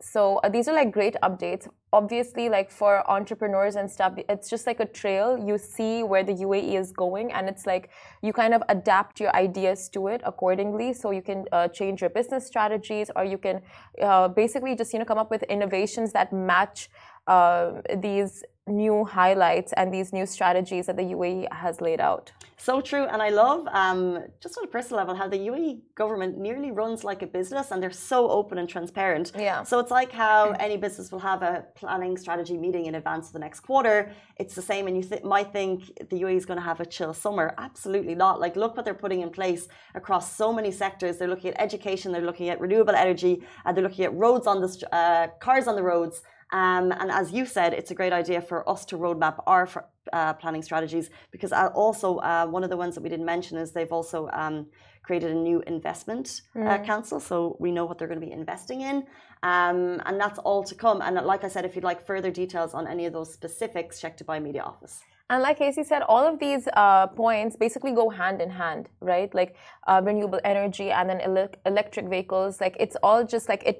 So 0.00 0.38
uh, 0.38 0.48
these 0.48 0.68
are 0.68 0.74
like 0.74 0.92
great 0.92 1.16
updates. 1.22 1.66
Obviously, 1.92 2.48
like 2.48 2.70
for 2.70 3.08
entrepreneurs 3.10 3.76
and 3.76 3.90
stuff, 3.90 4.14
it's 4.28 4.50
just 4.50 4.66
like 4.66 4.80
a 4.80 4.84
trail. 4.84 5.38
You 5.38 5.56
see 5.56 6.02
where 6.02 6.24
the 6.24 6.34
UAE 6.34 6.74
is 6.78 6.92
going, 6.92 7.32
and 7.32 7.48
it's 7.48 7.64
like 7.64 7.90
you 8.20 8.32
kind 8.32 8.52
of 8.52 8.62
adapt 8.68 9.20
your 9.20 9.34
ideas 9.34 9.88
to 9.90 10.08
it 10.08 10.20
accordingly. 10.24 10.92
So 10.92 11.10
you 11.12 11.22
can 11.22 11.46
uh, 11.52 11.68
change 11.68 12.00
your 12.00 12.10
business 12.10 12.46
strategies, 12.46 13.10
or 13.16 13.24
you 13.24 13.38
can 13.38 13.62
uh, 14.02 14.28
basically 14.28 14.74
just 14.76 14.92
you 14.92 14.98
know 14.98 15.04
come 15.04 15.18
up 15.18 15.30
with 15.30 15.42
innovations 15.44 16.12
that 16.12 16.32
match 16.32 16.90
uh, 17.26 17.80
these 17.96 18.42
new 18.66 19.04
highlights 19.04 19.72
and 19.74 19.92
these 19.92 20.12
new 20.12 20.24
strategies 20.24 20.86
that 20.86 20.96
the 20.96 21.02
UAE 21.02 21.52
has 21.52 21.80
laid 21.80 22.00
out. 22.00 22.32
So 22.56 22.80
true, 22.80 23.04
and 23.04 23.20
I 23.20 23.28
love 23.28 23.66
um, 23.72 24.24
just 24.40 24.56
on 24.56 24.64
a 24.64 24.66
personal 24.66 24.96
level 24.96 25.14
how 25.14 25.28
the 25.28 25.36
UAE 25.36 25.80
government 25.94 26.38
nearly 26.38 26.70
runs 26.70 27.04
like 27.04 27.20
a 27.20 27.26
business, 27.26 27.70
and 27.70 27.82
they're 27.82 27.90
so 27.90 28.30
open 28.30 28.56
and 28.56 28.66
transparent. 28.66 29.32
Yeah. 29.38 29.64
So 29.64 29.80
it's 29.80 29.90
like 29.90 30.10
how 30.10 30.52
any 30.60 30.78
business 30.78 31.12
will 31.12 31.18
have 31.18 31.42
a 31.42 31.66
planning 31.74 32.16
strategy 32.16 32.56
meeting 32.56 32.86
in 32.86 32.94
advance 32.94 33.26
of 33.26 33.32
the 33.34 33.38
next 33.38 33.60
quarter. 33.60 34.10
It's 34.36 34.54
the 34.54 34.62
same, 34.62 34.86
and 34.86 34.96
you 34.96 35.02
th- 35.02 35.24
might 35.24 35.52
think 35.52 35.88
the 36.08 36.22
UAE 36.22 36.36
is 36.36 36.46
going 36.46 36.58
to 36.58 36.64
have 36.64 36.80
a 36.80 36.86
chill 36.86 37.12
summer. 37.12 37.54
Absolutely 37.58 38.14
not. 38.14 38.40
Like 38.40 38.56
look 38.56 38.76
what 38.76 38.86
they're 38.86 38.94
putting 38.94 39.20
in 39.20 39.28
place 39.28 39.68
across 39.94 40.34
so 40.34 40.50
many 40.50 40.70
sectors. 40.70 41.18
They're 41.18 41.28
looking 41.28 41.50
at 41.50 41.60
education, 41.60 42.12
they're 42.12 42.22
looking 42.22 42.48
at 42.48 42.60
renewable 42.60 42.94
energy, 42.94 43.42
and 43.66 43.76
they're 43.76 43.84
looking 43.84 44.06
at 44.06 44.14
roads 44.14 44.46
on 44.46 44.62
the 44.62 44.88
uh, 44.90 45.26
cars 45.38 45.66
on 45.66 45.76
the 45.76 45.82
roads 45.82 46.22
um, 46.54 46.92
and 47.00 47.10
as 47.10 47.32
you 47.32 47.44
said, 47.46 47.74
it's 47.74 47.90
a 47.90 47.96
great 48.00 48.12
idea 48.12 48.40
for 48.40 48.58
us 48.72 48.84
to 48.90 48.96
roadmap 48.96 49.42
our 49.44 49.68
uh, 50.12 50.34
planning 50.34 50.62
strategies 50.62 51.10
because 51.32 51.52
also 51.52 52.18
uh, 52.18 52.46
one 52.46 52.62
of 52.62 52.70
the 52.70 52.76
ones 52.76 52.94
that 52.94 53.02
we 53.02 53.08
didn't 53.08 53.26
mention 53.26 53.58
is 53.58 53.72
they've 53.72 53.96
also 54.00 54.28
um, 54.32 54.66
created 55.02 55.32
a 55.32 55.34
new 55.34 55.58
investment 55.66 56.42
uh, 56.54 56.58
mm. 56.60 56.68
uh, 56.70 56.78
council, 56.84 57.18
so 57.18 57.56
we 57.58 57.72
know 57.72 57.84
what 57.84 57.98
they're 57.98 58.06
going 58.06 58.20
to 58.20 58.26
be 58.30 58.32
investing 58.32 58.82
in, 58.82 58.96
um, 59.42 60.00
and 60.06 60.20
that's 60.22 60.38
all 60.38 60.62
to 60.62 60.76
come. 60.76 61.02
And 61.02 61.16
like 61.32 61.42
I 61.42 61.48
said, 61.48 61.64
if 61.64 61.74
you'd 61.74 61.90
like 61.92 62.00
further 62.06 62.30
details 62.30 62.72
on 62.72 62.86
any 62.86 63.04
of 63.06 63.12
those 63.12 63.32
specifics, 63.32 64.00
check 64.00 64.16
Dubai 64.16 64.40
Media 64.40 64.62
Office. 64.62 65.02
And 65.30 65.42
like 65.42 65.58
Casey 65.58 65.82
said, 65.82 66.02
all 66.02 66.24
of 66.24 66.38
these 66.38 66.68
uh, 66.74 67.08
points 67.08 67.56
basically 67.56 67.92
go 67.92 68.10
hand 68.10 68.40
in 68.40 68.50
hand, 68.50 68.90
right? 69.00 69.34
Like 69.34 69.56
uh, 69.88 70.00
renewable 70.04 70.40
energy 70.44 70.90
and 70.92 71.08
then 71.10 71.20
ele 71.20 71.48
electric 71.66 72.06
vehicles. 72.08 72.60
Like 72.60 72.76
it's 72.78 72.96
all 73.02 73.24
just 73.24 73.48
like 73.48 73.64
it 73.64 73.78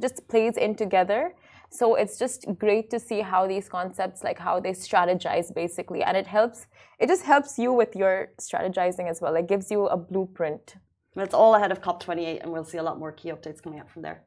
just 0.00 0.26
plays 0.26 0.56
in 0.56 0.74
together. 0.74 1.34
So 1.70 1.94
it's 1.94 2.18
just 2.18 2.46
great 2.58 2.90
to 2.90 2.98
see 2.98 3.20
how 3.20 3.46
these 3.46 3.68
concepts, 3.68 4.24
like 4.24 4.38
how 4.38 4.58
they 4.58 4.72
strategize 4.72 5.54
basically. 5.54 6.02
And 6.02 6.16
it 6.16 6.26
helps, 6.26 6.66
it 6.98 7.06
just 7.06 7.24
helps 7.24 7.58
you 7.58 7.72
with 7.72 7.94
your 7.94 8.32
strategizing 8.40 9.08
as 9.08 9.20
well. 9.20 9.36
It 9.36 9.46
gives 9.46 9.70
you 9.70 9.86
a 9.86 9.96
blueprint. 9.96 10.74
It's 11.16 11.34
all 11.34 11.54
ahead 11.54 11.72
of 11.72 11.80
COP28, 11.80 12.42
and 12.42 12.52
we'll 12.52 12.64
see 12.64 12.78
a 12.78 12.82
lot 12.82 12.98
more 12.98 13.12
key 13.12 13.30
updates 13.30 13.62
coming 13.62 13.80
up 13.80 13.90
from 13.90 14.02
there. 14.02 14.22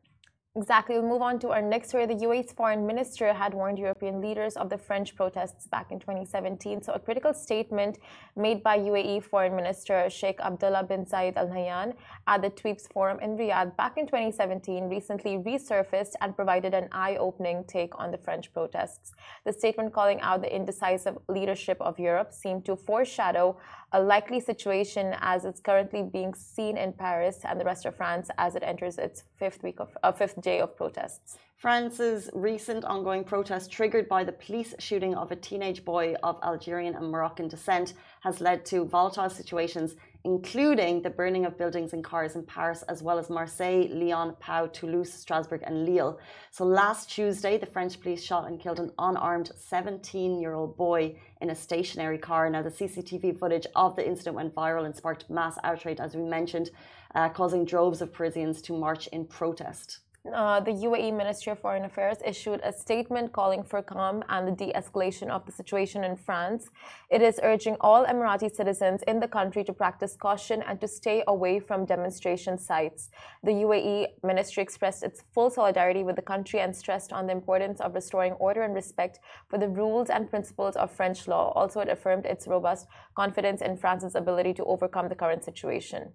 Exactly. 0.56 1.00
We'll 1.00 1.10
move 1.10 1.24
on 1.24 1.40
to 1.40 1.50
our 1.50 1.64
next 1.64 1.90
story. 1.90 2.06
The 2.06 2.14
UAE's 2.14 2.52
foreign 2.52 2.86
minister 2.86 3.34
had 3.34 3.56
warned 3.56 3.80
European 3.80 4.22
leaders 4.22 4.56
of 4.56 4.70
the 4.70 4.78
French 4.78 5.16
protests 5.16 5.66
back 5.66 5.92
in 5.92 6.00
2017. 6.00 6.84
So, 6.84 6.94
a 6.94 7.00
critical 7.00 7.34
statement 7.34 7.98
made 8.36 8.62
by 8.62 8.78
UAE 8.78 9.24
Foreign 9.24 9.56
Minister 9.56 10.08
Sheikh 10.12 10.40
Abdullah 10.40 10.84
bin 10.84 11.06
Zayed 11.08 11.38
Al 11.38 11.48
Nahyan 11.48 11.96
at 12.28 12.44
the 12.44 12.52
TWEEPS 12.52 12.86
Forum 12.94 13.20
in 13.20 13.36
Riyadh 13.36 13.76
back 13.78 13.98
in 13.98 14.06
2017 14.06 14.90
recently 14.90 15.38
resurfaced 15.40 16.14
and 16.22 16.36
provided 16.36 16.76
an 16.76 16.88
eye 16.92 17.16
opening 17.16 17.64
take 17.64 17.98
on 18.00 18.12
the 18.12 18.20
French 18.20 18.54
protests. 18.54 19.14
The 19.46 19.54
statement 19.54 19.92
calling 19.92 20.22
out 20.22 20.44
the 20.44 20.56
indecisive 20.56 21.18
leadership 21.30 21.82
of 21.82 21.98
Europe 21.98 22.32
seemed 22.32 22.64
to 22.66 22.76
foreshadow 22.76 23.58
a 23.94 24.02
likely 24.02 24.40
situation 24.40 25.16
as 25.22 25.46
it's 25.46 25.60
currently 25.60 26.02
being 26.02 26.34
seen 26.34 26.78
in 26.78 26.92
Paris 26.92 27.42
and 27.46 27.60
the 27.60 27.66
rest 27.66 27.86
of 27.86 27.96
France 27.96 28.30
as 28.38 28.56
it 28.56 28.64
enters 28.64 28.98
its 28.98 29.24
fifth 29.38 29.62
week 29.62 29.80
of 29.80 29.96
uh, 30.02 30.12
fifth 30.12 30.42
day 30.42 30.60
of 30.60 30.76
protests. 30.76 31.38
France's 31.56 32.30
recent 32.34 32.84
ongoing 32.84 33.24
protests, 33.24 33.68
triggered 33.68 34.10
by 34.10 34.24
the 34.24 34.32
police 34.32 34.74
shooting 34.80 35.16
of 35.16 35.32
a 35.32 35.36
teenage 35.36 35.86
boy 35.86 36.16
of 36.24 36.40
Algerian 36.44 36.96
and 36.96 37.10
Moroccan 37.10 37.48
descent, 37.48 37.94
has 38.22 38.42
led 38.42 38.66
to 38.66 38.84
volatile 38.84 39.30
situations 39.30 39.96
including 40.26 41.02
the 41.02 41.10
burning 41.10 41.46
of 41.46 41.58
buildings 41.58 41.94
and 41.94 42.04
cars 42.04 42.36
in 42.36 42.44
Paris, 42.44 42.84
as 42.84 43.04
well 43.04 43.20
as 43.20 43.30
Marseille, 43.30 43.88
Lyon, 43.92 44.36
Pau, 44.40 44.68
Toulouse, 44.68 45.12
Strasbourg, 45.14 45.62
and 45.66 45.86
Lille. 45.86 46.20
So 46.52 46.64
last 46.64 47.10
Tuesday, 47.10 47.58
the 47.58 47.66
French 47.66 48.00
police 48.00 48.24
shot 48.24 48.48
and 48.48 48.60
killed 48.60 48.80
an 48.80 48.92
unarmed 49.00 49.52
17 49.56 50.40
year 50.40 50.54
old 50.54 50.78
boy 50.78 51.16
in 51.42 51.50
a 51.50 51.56
stationary 51.56 52.18
car. 52.18 52.50
Now, 52.50 52.62
the 52.62 52.70
CCTV 52.70 53.38
footage 53.38 53.68
of 53.76 53.96
the 53.96 54.08
incident 54.08 54.36
went 54.36 54.56
viral 54.56 54.86
and 54.86 54.96
sparked 54.96 55.30
mass 55.30 55.58
outrage, 55.64 56.00
as 56.00 56.16
we 56.16 56.24
mentioned, 56.24 56.70
uh, 57.16 57.30
causing 57.30 57.66
droves 57.66 58.02
of 58.02 58.14
Parisians 58.14 58.62
to 58.64 58.78
march 58.78 59.08
in 59.08 59.26
protest. 59.26 60.00
Uh, 60.32 60.62
the 60.62 60.72
UAE 60.72 61.12
Ministry 61.18 61.52
of 61.52 61.60
Foreign 61.60 61.84
Affairs 61.84 62.20
issued 62.26 62.62
a 62.64 62.72
statement 62.72 63.34
calling 63.34 63.62
for 63.62 63.82
calm 63.82 64.24
and 64.30 64.48
the 64.48 64.54
de 64.54 64.72
escalation 64.72 65.28
of 65.30 65.46
the 65.46 65.52
situation 65.52 66.06
in 66.06 66.16
France. 66.16 66.70
It 67.10 67.22
is 67.22 67.42
urging 67.44 67.76
all 67.82 68.06
Emirati 68.06 68.50
citizens 68.50 69.04
in 69.06 69.20
the 69.20 69.28
country 69.28 69.66
to 69.66 69.74
practice 69.74 70.16
caution 70.16 70.64
and 70.66 70.80
to 70.80 70.88
stay 70.88 71.26
away 71.28 71.60
from 71.60 71.84
demonstration 71.84 72.58
sites. 72.58 73.10
The 73.44 73.52
UAE 73.52 74.14
ministry 74.24 74.64
expressed 74.64 75.04
its 75.04 75.24
full 75.34 75.50
solidarity 75.50 76.04
with 76.04 76.16
the 76.16 76.22
country 76.22 76.62
and 76.62 76.74
stressed 76.74 77.12
on 77.12 77.28
the 77.28 77.34
importance 77.34 77.82
of 77.82 77.94
restoring 77.94 78.32
order 78.34 78.62
and 78.62 78.74
respect 78.74 79.20
for 79.50 79.58
the 79.58 79.68
rules 79.68 80.10
and 80.10 80.30
principles 80.30 80.78
of 80.78 80.90
French 80.90 81.28
law. 81.28 81.52
Also, 81.54 81.82
it 81.82 81.90
affirmed 81.90 82.26
its 82.26 82.48
robust 82.48 82.88
confidence 83.14 83.62
in 83.62 83.76
France's 83.76 84.16
ability 84.16 84.54
to 84.54 84.64
overcome 84.64 85.10
the 85.10 85.16
current 85.16 85.44
situation. 85.44 86.14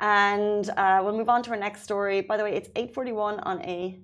And 0.00 0.68
uh, 0.70 1.00
we'll 1.02 1.16
move 1.16 1.28
on 1.28 1.42
to 1.44 1.50
our 1.50 1.56
next 1.56 1.82
story. 1.82 2.20
By 2.20 2.36
the 2.36 2.44
way, 2.44 2.54
it's 2.54 2.68
8:41 2.70 3.40
on 3.42 3.60
a 3.62 4.00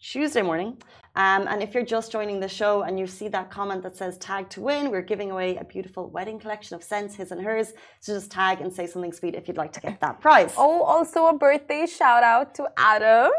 Tuesday 0.00 0.42
morning. 0.42 0.80
Um, 1.16 1.48
and 1.48 1.62
if 1.62 1.74
you're 1.74 1.84
just 1.84 2.12
joining 2.12 2.38
the 2.38 2.48
show 2.48 2.82
and 2.82 2.98
you 2.98 3.06
see 3.06 3.26
that 3.28 3.50
comment 3.50 3.82
that 3.82 3.96
says 3.96 4.16
tag 4.18 4.48
to 4.50 4.60
win, 4.60 4.90
we're 4.90 5.02
giving 5.02 5.32
away 5.32 5.56
a 5.56 5.64
beautiful 5.64 6.08
wedding 6.10 6.38
collection 6.38 6.76
of 6.76 6.84
scents, 6.84 7.16
his 7.16 7.32
and 7.32 7.42
hers. 7.42 7.72
So 8.00 8.14
just 8.14 8.30
tag 8.30 8.60
and 8.60 8.72
say 8.72 8.86
something 8.86 9.12
sweet 9.12 9.34
if 9.34 9.48
you'd 9.48 9.56
like 9.56 9.72
to 9.72 9.80
get 9.80 10.00
that 10.00 10.20
prize. 10.20 10.54
Oh, 10.56 10.82
also 10.82 11.26
a 11.26 11.36
birthday 11.36 11.86
shout 11.86 12.22
out 12.22 12.54
to 12.56 12.68
Adam. 12.76 13.32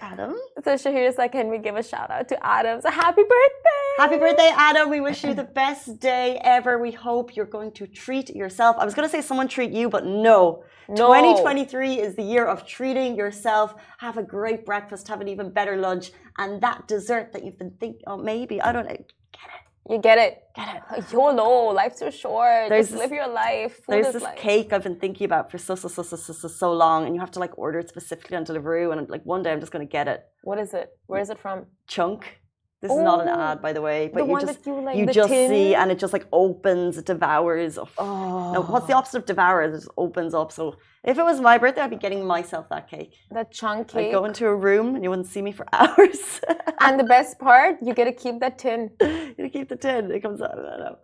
Adam. 0.00 0.34
So 0.64 0.74
Shahir 0.74 1.08
is 1.08 1.18
like, 1.18 1.32
can 1.32 1.48
we 1.48 1.58
give 1.58 1.76
a 1.76 1.82
shout 1.82 2.10
out 2.10 2.28
to 2.28 2.46
Adam? 2.46 2.80
So 2.80 2.90
happy 2.90 3.22
birthday! 3.22 3.92
Happy 3.98 4.16
birthday, 4.18 4.50
Adam. 4.54 4.90
We 4.90 5.00
wish 5.00 5.24
you 5.24 5.34
the 5.34 5.44
best 5.44 5.98
day 6.00 6.40
ever. 6.44 6.78
We 6.78 6.92
hope 6.92 7.34
you're 7.34 7.46
going 7.46 7.72
to 7.72 7.86
treat 7.86 8.30
yourself. 8.30 8.76
I 8.78 8.84
was 8.84 8.94
going 8.94 9.08
to 9.08 9.12
say 9.12 9.20
someone 9.22 9.48
treat 9.48 9.72
you, 9.72 9.88
but 9.88 10.04
no. 10.04 10.64
no. 10.88 10.94
2023 10.94 11.98
is 11.98 12.14
the 12.14 12.22
year 12.22 12.46
of 12.46 12.66
treating 12.66 13.16
yourself. 13.16 13.74
Have 13.98 14.16
a 14.16 14.22
great 14.22 14.64
breakfast, 14.64 15.08
have 15.08 15.20
an 15.20 15.28
even 15.28 15.50
better 15.50 15.76
lunch, 15.76 16.12
and 16.38 16.60
that 16.62 16.86
dessert 16.86 17.32
that 17.32 17.44
you've 17.44 17.58
been 17.58 17.74
thinking, 17.80 18.02
oh, 18.06 18.16
maybe, 18.16 18.60
I 18.60 18.72
don't 18.72 18.84
know, 18.84 18.90
get 18.90 19.48
it. 19.54 19.65
You 19.88 19.98
get 19.98 20.18
it. 20.18 20.42
Get 20.54 20.82
it. 20.98 21.12
YOLO. 21.12 21.72
Life's 21.72 22.00
too 22.00 22.10
short. 22.10 22.68
There's 22.68 22.86
Just 22.86 22.92
this, 22.92 23.00
live 23.00 23.12
your 23.12 23.28
life. 23.28 23.74
Food 23.76 23.84
there's 23.88 24.12
this 24.12 24.22
life. 24.22 24.36
cake 24.36 24.72
I've 24.72 24.82
been 24.82 24.98
thinking 24.98 25.24
about 25.24 25.50
for 25.50 25.58
so, 25.58 25.74
so, 25.76 25.86
so, 25.88 26.02
so, 26.02 26.16
so, 26.16 26.32
so, 26.32 26.48
so 26.48 26.72
long, 26.72 27.06
and 27.06 27.14
you 27.14 27.20
have 27.20 27.30
to 27.32 27.38
like 27.38 27.56
order 27.56 27.78
it 27.78 27.88
specifically 27.88 28.36
on 28.36 28.44
Deliveroo, 28.44 28.92
and 28.92 29.08
like 29.08 29.24
one 29.24 29.42
day 29.42 29.52
I'm 29.52 29.60
just 29.60 29.72
going 29.72 29.86
to 29.86 29.90
get 29.90 30.08
it. 30.08 30.24
What 30.42 30.58
is 30.58 30.74
it? 30.74 30.90
Where 31.06 31.20
is 31.20 31.30
it 31.30 31.38
from? 31.38 31.66
Chunk. 31.86 32.40
This 32.86 32.92
oh, 32.94 32.98
is 32.98 33.04
not 33.04 33.20
an 33.20 33.28
oh, 33.28 33.40
ad, 33.40 33.60
by 33.60 33.72
the 33.72 33.82
way, 33.82 34.08
but 34.14 34.26
the 34.26 34.32
you 34.32 34.40
just 34.40 34.64
you, 34.64 34.80
like, 34.80 34.96
you 34.96 35.06
just 35.06 35.28
tin? 35.28 35.50
see, 35.50 35.74
and 35.74 35.90
it 35.90 35.98
just 35.98 36.12
like 36.12 36.24
opens, 36.30 36.96
it 36.98 37.06
devours. 37.06 37.78
Oh. 37.78 37.88
oh. 37.98 38.52
No, 38.52 38.62
what's 38.62 38.86
the 38.86 38.92
opposite 38.92 39.18
of 39.18 39.26
devours? 39.26 39.74
It 39.74 39.78
just 39.78 39.88
opens 39.96 40.34
up. 40.34 40.52
So 40.52 40.76
if 41.02 41.18
it 41.18 41.24
was 41.24 41.40
my 41.40 41.58
birthday, 41.58 41.80
I'd 41.80 41.90
be 41.90 41.96
getting 41.96 42.24
myself 42.24 42.68
that 42.68 42.88
cake. 42.88 43.14
That 43.32 43.50
chunk 43.50 43.88
cake. 43.88 44.06
I'd 44.06 44.12
go 44.12 44.24
into 44.24 44.46
a 44.46 44.54
room 44.54 44.94
and 44.94 45.02
you 45.02 45.10
wouldn't 45.10 45.26
see 45.26 45.42
me 45.42 45.50
for 45.50 45.66
hours. 45.72 46.40
and 46.80 47.00
the 47.00 47.04
best 47.04 47.40
part, 47.40 47.78
you 47.82 47.92
get 47.92 48.04
to 48.04 48.12
keep 48.12 48.38
that 48.38 48.56
tin. 48.56 48.90
you 49.00 49.34
get 49.34 49.42
to 49.42 49.48
keep 49.50 49.68
the 49.68 49.76
tin. 49.76 50.12
It 50.12 50.20
comes 50.20 50.40
out. 50.40 50.56
I 50.56 50.78
know. 50.78 50.96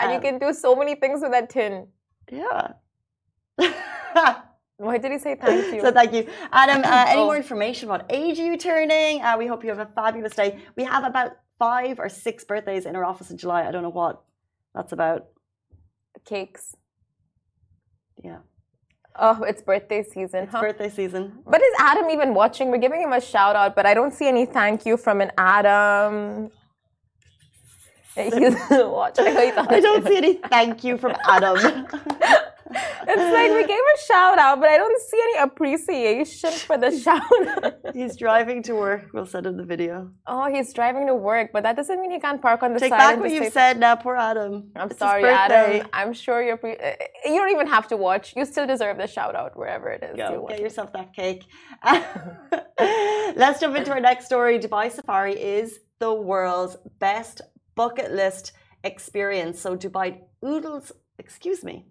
And 0.00 0.08
um, 0.08 0.14
you 0.14 0.20
can 0.20 0.38
do 0.38 0.54
so 0.54 0.74
many 0.74 0.94
things 0.94 1.20
with 1.20 1.32
that 1.32 1.50
tin. 1.50 1.88
Yeah. 2.32 2.72
Why 4.78 4.96
did 4.96 5.10
he 5.10 5.18
say 5.18 5.34
thank 5.34 5.74
you? 5.74 5.80
so 5.84 5.92
thank 5.92 6.12
you, 6.12 6.26
Adam. 6.52 6.82
Uh, 6.84 7.04
any 7.08 7.20
oh. 7.20 7.26
more 7.26 7.36
information 7.36 7.88
about 7.88 8.06
age 8.10 8.38
you 8.38 8.56
turning? 8.56 9.20
Uh, 9.22 9.36
we 9.36 9.46
hope 9.46 9.64
you 9.64 9.70
have 9.70 9.80
a 9.80 9.90
fabulous 9.94 10.34
day. 10.34 10.60
We 10.76 10.84
have 10.84 11.04
about 11.04 11.36
five 11.58 11.98
or 11.98 12.08
six 12.08 12.44
birthdays 12.44 12.86
in 12.86 12.94
our 12.94 13.04
office 13.04 13.30
in 13.30 13.36
July. 13.36 13.66
I 13.66 13.72
don't 13.72 13.82
know 13.82 13.88
what 13.90 14.22
that's 14.74 14.92
about. 14.92 15.26
Cakes. 16.24 16.76
Yeah. 18.22 18.38
Oh, 19.16 19.42
it's 19.42 19.62
birthday 19.62 20.04
season. 20.04 20.44
It's 20.44 20.52
huh? 20.52 20.60
birthday 20.60 20.88
season. 20.90 21.40
But 21.44 21.60
is 21.60 21.74
Adam 21.80 22.08
even 22.10 22.34
watching? 22.34 22.70
We're 22.70 22.78
giving 22.78 23.02
him 23.02 23.12
a 23.12 23.20
shout 23.20 23.56
out, 23.56 23.74
but 23.74 23.84
I 23.84 23.94
don't 23.94 24.14
see 24.14 24.28
any 24.28 24.46
thank 24.46 24.86
you 24.86 24.96
from 24.96 25.20
an 25.20 25.32
Adam. 25.36 26.52
He's 28.14 28.54
watching. 28.70 29.26
I 29.26 29.80
don't 29.80 30.06
see 30.06 30.16
any 30.16 30.34
thank 30.34 30.84
you 30.84 30.98
from 30.98 31.16
Adam. 31.26 31.88
It's 32.70 33.32
like 33.38 33.50
we 33.52 33.64
gave 33.66 33.86
a 33.96 33.98
shout 34.06 34.38
out, 34.38 34.60
but 34.60 34.68
I 34.68 34.76
don't 34.76 35.00
see 35.10 35.20
any 35.28 35.38
appreciation 35.48 36.52
for 36.52 36.76
the 36.78 36.90
shout 37.04 37.22
out. 37.64 37.94
He's 37.94 38.16
driving 38.16 38.62
to 38.64 38.74
work. 38.74 39.02
We'll 39.14 39.26
send 39.26 39.46
him 39.46 39.56
the 39.56 39.64
video. 39.64 40.10
Oh, 40.26 40.46
he's 40.54 40.72
driving 40.72 41.06
to 41.06 41.14
work, 41.14 41.50
but 41.52 41.62
that 41.62 41.76
doesn't 41.76 42.00
mean 42.00 42.10
he 42.10 42.20
can't 42.20 42.40
park 42.42 42.62
on 42.62 42.74
the 42.74 42.80
Take 42.80 42.90
side. 42.90 42.98
Take 42.98 43.08
back 43.16 43.20
what 43.20 43.30
you 43.32 43.50
said 43.50 43.78
now, 43.78 43.94
poor 43.96 44.16
Adam. 44.16 44.70
I'm 44.76 44.90
It's 44.90 44.98
sorry. 44.98 45.24
Adam. 45.24 45.86
I'm 45.92 46.12
sure 46.12 46.42
you're. 46.42 46.56
Pre- 46.56 46.76
uh, 46.76 46.92
you 47.24 47.36
don't 47.40 47.50
even 47.50 47.66
have 47.66 47.88
to 47.88 47.96
watch. 47.96 48.34
You 48.36 48.44
still 48.44 48.66
deserve 48.66 48.98
the 48.98 49.06
shout 49.06 49.34
out 49.34 49.56
wherever 49.56 49.88
it 49.90 50.02
is. 50.02 50.16
you 50.18 50.24
Go, 50.28 50.40
watch. 50.42 50.50
get 50.52 50.60
yourself 50.60 50.92
that 50.92 51.12
cake. 51.14 51.44
Let's 52.78 53.60
jump 53.60 53.76
into 53.76 53.90
our 53.92 54.00
next 54.00 54.26
story. 54.26 54.58
Dubai 54.58 54.90
Safari 54.90 55.34
is 55.34 55.80
the 55.98 56.12
world's 56.12 56.76
best 56.98 57.40
bucket 57.74 58.12
list 58.12 58.52
experience. 58.84 59.60
So 59.60 59.76
Dubai 59.76 60.18
oodles, 60.44 60.92
excuse 61.18 61.64
me. 61.64 61.86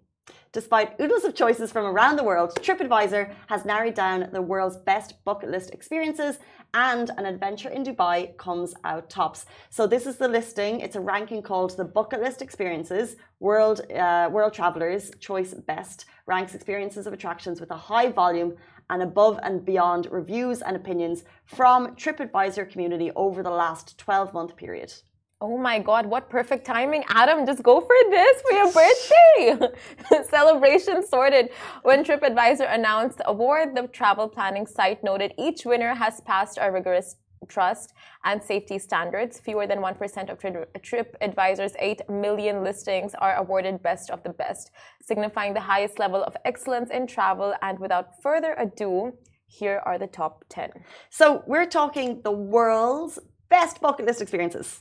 Despite 0.52 0.98
oodles 0.98 1.24
of 1.24 1.34
choices 1.34 1.70
from 1.70 1.84
around 1.84 2.16
the 2.16 2.24
world, 2.24 2.54
TripAdvisor 2.54 3.34
has 3.48 3.66
narrowed 3.66 3.94
down 3.94 4.30
the 4.32 4.40
world's 4.40 4.78
best 4.78 5.22
bucket 5.26 5.50
list 5.50 5.70
experiences, 5.74 6.38
and 6.72 7.10
an 7.18 7.26
adventure 7.26 7.68
in 7.68 7.84
Dubai 7.84 8.34
comes 8.38 8.74
out 8.84 9.10
tops. 9.10 9.44
So 9.68 9.86
this 9.86 10.06
is 10.06 10.16
the 10.16 10.26
listing. 10.26 10.80
It's 10.80 10.96
a 10.96 11.00
ranking 11.00 11.42
called 11.42 11.76
the 11.76 11.84
Bucket 11.84 12.22
List 12.22 12.40
Experiences. 12.40 13.16
World 13.40 13.82
uh, 13.92 14.30
World 14.32 14.54
Travelers 14.54 15.10
Choice 15.20 15.52
Best 15.52 16.06
ranks 16.26 16.54
experiences 16.54 17.06
of 17.06 17.12
attractions 17.12 17.60
with 17.60 17.70
a 17.70 17.76
high 17.76 18.10
volume 18.10 18.56
and 18.88 19.02
above 19.02 19.38
and 19.42 19.64
beyond 19.66 20.08
reviews 20.10 20.62
and 20.62 20.76
opinions 20.76 21.24
from 21.44 21.94
TripAdvisor 21.94 22.70
community 22.70 23.10
over 23.16 23.42
the 23.42 23.50
last 23.50 23.98
12 23.98 24.32
month 24.32 24.56
period. 24.56 24.92
Oh 25.40 25.56
my 25.56 25.78
God, 25.78 26.06
what 26.06 26.28
perfect 26.28 26.66
timing. 26.66 27.04
Adam, 27.10 27.46
just 27.46 27.62
go 27.62 27.80
for 27.80 27.94
this 28.10 28.42
for 28.42 28.52
your 28.52 28.72
birthday. 28.72 30.24
Celebration 30.28 31.06
sorted. 31.06 31.50
When 31.82 32.02
TripAdvisor 32.02 32.66
announced 32.74 33.18
the 33.18 33.28
award, 33.28 33.76
the 33.76 33.86
travel 33.86 34.28
planning 34.28 34.66
site 34.66 35.04
noted 35.04 35.34
each 35.38 35.64
winner 35.64 35.94
has 35.94 36.20
passed 36.22 36.58
our 36.58 36.72
rigorous 36.72 37.14
trust 37.46 37.94
and 38.24 38.42
safety 38.42 38.80
standards. 38.80 39.38
Fewer 39.38 39.68
than 39.68 39.78
1% 39.78 40.28
of 40.28 40.40
TripAdvisor's 40.40 41.74
8 41.78 42.10
million 42.10 42.64
listings 42.64 43.14
are 43.14 43.36
awarded 43.36 43.80
best 43.80 44.10
of 44.10 44.24
the 44.24 44.30
best, 44.30 44.72
signifying 45.02 45.54
the 45.54 45.60
highest 45.60 46.00
level 46.00 46.24
of 46.24 46.36
excellence 46.44 46.90
in 46.90 47.06
travel. 47.06 47.54
And 47.62 47.78
without 47.78 48.20
further 48.20 48.56
ado, 48.58 49.12
here 49.46 49.80
are 49.86 49.98
the 49.98 50.08
top 50.08 50.44
10. 50.48 50.70
So 51.10 51.42
we're 51.46 51.66
talking 51.66 52.22
the 52.22 52.32
world's 52.32 53.18
best 53.50 53.80
bucket 53.80 54.06
list 54.06 54.20
experiences. 54.20 54.80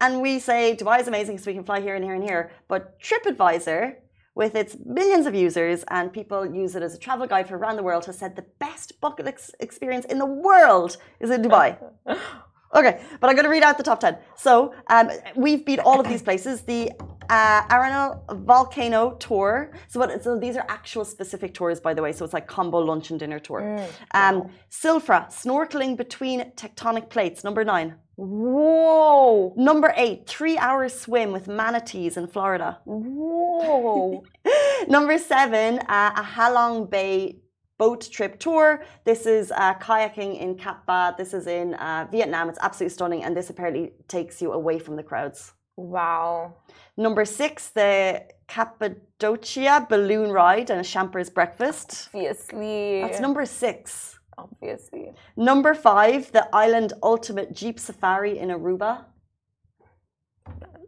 And 0.00 0.20
we 0.20 0.38
say 0.38 0.76
Dubai 0.76 1.00
is 1.00 1.08
amazing 1.08 1.38
so 1.38 1.50
we 1.50 1.54
can 1.54 1.64
fly 1.64 1.80
here 1.80 1.94
and 1.94 2.04
here 2.04 2.14
and 2.14 2.24
here. 2.24 2.50
But 2.68 3.00
TripAdvisor, 3.00 3.96
with 4.34 4.54
its 4.54 4.76
millions 4.84 5.26
of 5.26 5.34
users 5.34 5.84
and 5.88 6.12
people 6.12 6.46
use 6.46 6.76
it 6.76 6.82
as 6.82 6.94
a 6.94 6.98
travel 6.98 7.26
guide 7.26 7.48
for 7.48 7.56
around 7.56 7.76
the 7.76 7.82
world, 7.82 8.06
has 8.06 8.18
said 8.18 8.36
the 8.36 8.46
best 8.58 9.00
bucket 9.00 9.26
list 9.26 9.54
experience 9.60 10.04
in 10.06 10.18
the 10.18 10.26
world 10.26 10.96
is 11.20 11.30
in 11.30 11.42
Dubai. 11.42 11.76
Okay, 12.74 13.00
but 13.18 13.30
I'm 13.30 13.34
going 13.34 13.46
to 13.46 13.50
read 13.50 13.62
out 13.62 13.78
the 13.78 13.82
top 13.82 14.00
10. 14.00 14.18
So 14.36 14.74
um, 14.88 15.10
we've 15.34 15.64
beat 15.64 15.78
all 15.78 16.00
of 16.00 16.06
these 16.06 16.20
places. 16.20 16.60
The 16.60 16.92
uh, 17.30 17.62
Arenal 17.68 18.20
Volcano 18.44 19.12
Tour. 19.14 19.72
So, 19.88 20.00
what, 20.00 20.22
so 20.22 20.38
these 20.38 20.56
are 20.56 20.64
actual 20.68 21.04
specific 21.04 21.54
tours, 21.54 21.80
by 21.80 21.94
the 21.94 22.02
way. 22.02 22.12
So 22.12 22.24
it's 22.24 22.34
like 22.34 22.46
combo 22.46 22.78
lunch 22.78 23.10
and 23.10 23.18
dinner 23.18 23.38
tour. 23.38 23.60
Um, 24.12 24.50
Silfra, 24.70 25.28
snorkeling 25.28 25.96
between 25.96 26.40
tectonic 26.52 27.08
plates, 27.08 27.44
number 27.44 27.64
nine. 27.64 27.94
Whoa! 28.18 29.54
Number 29.56 29.94
eight, 29.96 30.26
three 30.26 30.58
hour 30.58 30.88
swim 30.88 31.30
with 31.30 31.46
manatees 31.46 32.16
in 32.16 32.26
Florida. 32.26 32.80
Whoa! 32.84 34.24
Number 34.88 35.18
seven, 35.18 35.78
uh, 35.88 36.12
a 36.16 36.22
Halong 36.22 36.90
Bay 36.90 37.36
boat 37.78 38.08
trip 38.10 38.40
tour. 38.40 38.82
This 39.04 39.24
is 39.24 39.52
uh, 39.52 39.74
kayaking 39.74 40.40
in 40.40 40.56
Cat 40.56 40.82
Ba. 40.84 41.14
This 41.16 41.32
is 41.32 41.46
in 41.46 41.74
uh, 41.74 42.08
Vietnam. 42.10 42.48
It's 42.48 42.58
absolutely 42.60 42.92
stunning, 42.94 43.22
and 43.22 43.36
this 43.36 43.50
apparently 43.50 43.92
takes 44.08 44.42
you 44.42 44.50
away 44.52 44.80
from 44.80 44.96
the 44.96 45.04
crowds. 45.04 45.52
wow. 45.76 46.56
Number 46.96 47.24
six, 47.24 47.70
the 47.70 48.24
Cappadocia 48.48 49.86
balloon 49.88 50.32
ride 50.32 50.70
and 50.70 50.80
a 50.80 50.84
champer's 50.84 51.30
breakfast. 51.30 52.08
Obviously. 52.12 53.02
That's 53.02 53.20
number 53.20 53.46
six. 53.46 54.17
Obviously. 54.42 55.12
Number 55.36 55.72
five, 55.74 56.30
the 56.32 56.44
Island 56.54 56.92
Ultimate 57.02 57.48
Jeep 57.60 57.76
Safari 57.80 58.38
in 58.38 58.48
Aruba. 58.50 59.04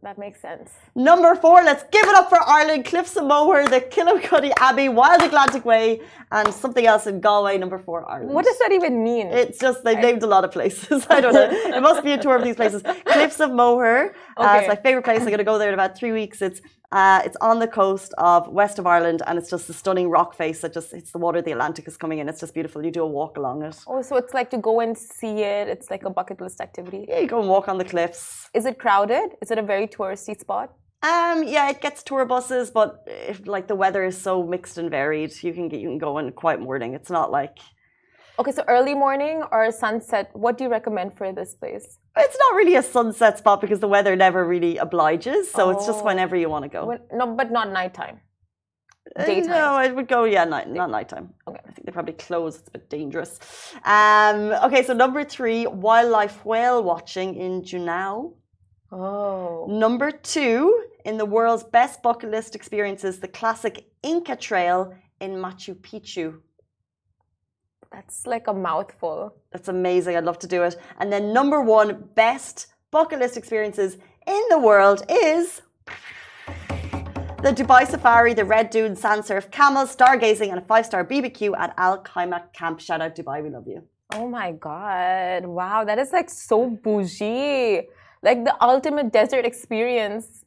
That 0.03 0.17
makes 0.17 0.41
sense. 0.41 0.71
Number 0.95 1.35
four, 1.35 1.63
let's 1.63 1.83
give 1.93 2.07
it 2.11 2.15
up 2.15 2.31
for 2.31 2.39
Ireland, 2.43 2.87
Cliffs 2.87 3.17
of 3.17 3.25
Moher, 3.27 3.69
the 3.69 3.83
Killarcuddy 3.83 4.51
Abbey, 4.59 4.89
Wild 4.89 5.21
Atlantic 5.21 5.67
Way, 5.67 6.01
and 6.33 6.55
something 6.55 6.87
else 6.87 7.07
in 7.07 7.21
Galway, 7.21 7.59
number 7.59 7.77
four, 7.79 8.11
Ireland. 8.11 8.33
What 8.33 8.47
does 8.47 8.59
that 8.61 8.73
even 8.73 9.05
mean? 9.05 9.27
It's 9.27 9.59
just 9.59 9.85
they've 9.85 9.99
named 9.99 10.23
a 10.23 10.27
lot 10.27 10.45
of 10.47 10.53
places. 10.53 11.07
I 11.11 11.21
don't 11.21 11.35
know. 11.35 11.51
It 11.51 11.83
must 11.83 12.03
be 12.03 12.13
a 12.13 12.19
tour 12.19 12.37
of 12.37 12.45
these 12.45 12.57
places. 12.57 12.83
Cliffs 13.05 13.41
of 13.41 13.51
Moher. 13.53 14.15
Uh, 14.39 14.43
Okay. 14.43 14.59
it's 14.61 14.69
my 14.69 14.77
favorite 14.77 15.05
place. 15.05 15.21
I'm 15.21 15.27
going 15.27 15.39
to 15.39 15.45
go 15.45 15.59
there 15.59 15.69
in 15.69 15.75
about 15.75 15.99
three 15.99 16.13
weeks. 16.13 16.41
It's 16.41 16.63
uh, 16.93 17.23
it's 17.25 17.37
on 17.41 17.61
the 17.61 17.69
coast 17.69 18.13
of 18.19 18.49
west 18.49 18.79
of 18.79 18.87
Ireland, 18.87 19.23
and 19.27 19.39
it's 19.39 19.51
just 19.51 19.71
a 19.71 19.73
stunning 19.73 20.09
rock 20.09 20.35
face 20.35 20.61
that 20.63 20.73
just 20.75 20.91
hits 20.91 21.13
the 21.13 21.19
water. 21.19 21.41
The 21.41 21.53
Atlantic 21.53 21.87
is 21.87 21.97
coming 21.97 22.19
in. 22.19 22.29
It's 22.29 22.41
just 22.41 22.53
beautiful. 22.53 22.85
You 22.85 22.91
do 22.91 23.03
a 23.03 23.07
walk 23.07 23.37
along 23.37 23.63
it. 23.63 23.77
oh, 23.87 24.03
so 24.03 24.17
it's 24.17 24.35
like 24.35 24.51
to 24.51 24.59
go 24.59 24.81
and 24.81 24.99
see 24.99 25.43
it. 25.43 25.69
It's 25.69 25.91
like 25.91 26.05
a 26.05 26.11
bucket 26.11 26.41
list 26.41 26.61
activity. 26.61 27.07
Yeah, 27.09 27.21
you 27.21 27.29
go 27.29 27.41
and 27.41 27.49
walk 27.49 27.69
on 27.69 27.79
the 27.79 27.85
cliffs. 27.85 28.49
Is 28.55 28.67
it 28.67 28.79
crowded? 28.79 29.37
Is 29.41 29.51
it 29.51 29.59
a 29.59 29.63
very 29.63 29.87
touristy 29.87 30.39
spot? 30.39 30.75
Um, 31.03 31.45
yeah, 31.45 31.71
it 31.71 31.81
gets 31.81 32.03
tour 32.03 32.27
buses, 32.27 32.71
but 32.71 33.05
if, 33.07 33.47
like 33.47 33.69
the 33.69 33.75
weather 33.75 34.05
is 34.05 34.21
so 34.21 34.43
mixed 34.43 34.77
and 34.77 34.91
varied, 34.91 35.33
you 35.43 35.55
can 35.55 35.69
get 35.69 35.81
you 35.81 35.89
can 35.89 35.99
go 35.99 36.19
in 36.19 36.31
quiet 36.33 36.61
morning. 36.61 36.95
It's 36.95 37.09
not 37.09 37.31
like 37.31 37.59
Okay, 38.41 38.53
so 38.53 38.65
early 38.69 38.95
morning 38.95 39.43
or 39.53 39.71
sunset, 39.71 40.31
what 40.33 40.57
do 40.57 40.65
you 40.65 40.71
recommend 40.71 41.13
for 41.13 41.31
this 41.31 41.55
place? 41.55 41.99
it's 42.17 42.39
not 42.39 42.55
really 42.57 42.75
a 42.77 42.83
sunset 42.83 43.37
spot 43.39 43.61
because 43.61 43.81
the 43.81 43.89
weather 43.89 44.17
never 44.17 44.47
really 44.47 44.79
obliges. 44.79 45.51
So 45.51 45.69
it's 45.71 45.87
just 45.87 46.01
Oh. 46.01 46.07
whenever 46.07 46.37
you 46.37 46.49
want 46.49 46.65
to 46.65 46.71
go. 46.79 46.87
When, 46.87 47.01
no, 47.13 47.27
but 47.41 47.51
not 47.51 47.71
nighttime. 47.71 48.21
Uh, 49.17 49.27
Daytime. 49.27 49.51
No, 49.51 49.79
it 49.79 49.95
would 49.95 50.09
go, 50.09 50.25
yeah, 50.25 50.45
night, 50.45 50.69
not 50.69 50.91
nighttime. 50.91 51.35
Okay. 51.49 51.61
I 51.69 51.71
think 51.73 51.85
they 51.87 51.93
probably 51.93 52.15
close. 52.15 52.59
It's 52.59 52.69
a 52.69 52.73
bit 52.73 52.89
dangerous. 52.89 53.39
Um, 53.85 54.39
okay, 54.67 54.83
so 54.85 54.93
number 54.95 55.23
three, 55.25 55.67
wildlife 55.67 56.45
whale 56.45 56.83
watching 56.83 57.35
in 57.35 57.63
Juneau. 57.63 58.37
Oh. 58.91 59.67
Number 59.69 60.11
two, 60.11 60.61
in 61.05 61.19
the 61.19 61.27
world's 61.27 61.65
best 61.65 62.03
bucket 62.03 62.31
list 62.31 62.55
experiences, 62.55 63.21
the 63.21 63.29
classic 63.29 63.75
Inca 64.03 64.37
Trail 64.37 64.95
in 65.21 65.33
Machu 65.33 65.75
Picchu. 65.75 66.41
That's 67.93 68.27
like 68.27 68.47
a 68.47 68.55
mouthful. 68.55 69.35
That's 69.53 69.69
amazing. 69.69 70.17
I'd 70.17 70.25
love 70.25 70.39
to 70.41 70.47
do 70.47 70.63
it. 70.63 70.77
And 70.99 71.13
then 71.13 71.33
number 71.33 71.61
one, 71.61 72.09
best 72.15 72.69
bucket 72.91 73.19
list 73.19 73.37
experiences 73.37 73.97
in 74.27 74.43
the 74.49 74.59
world 74.59 75.05
is 75.09 75.63
the 77.43 77.53
Dubai 77.53 77.89
Safari, 77.89 78.33
the 78.35 78.45
Red 78.45 78.71
Dune 78.71 78.95
Sand 78.95 79.25
Surf, 79.25 79.51
camels, 79.51 79.95
stargazing, 79.97 80.51
and 80.51 80.59
a 80.59 80.63
five-star 80.63 81.05
BBQ 81.05 81.59
at 81.59 81.75
Al 81.79 82.03
Khayma 82.03 82.53
Camp. 82.53 82.81
Shout 82.81 83.01
out 83.01 83.17
Dubai, 83.17 83.43
we 83.43 83.51
love 83.51 83.67
you. 83.67 83.83
Oh 84.15 84.29
my 84.29 84.53
god. 84.53 85.47
Wow, 85.47 85.85
that 85.85 85.99
is 85.99 86.13
like 86.13 86.31
so 86.31 86.71
bougie. 86.71 87.89
Like 88.23 88.45
the 88.45 88.55
ultimate 88.63 89.13
desert 89.13 89.45
experience. 89.45 90.45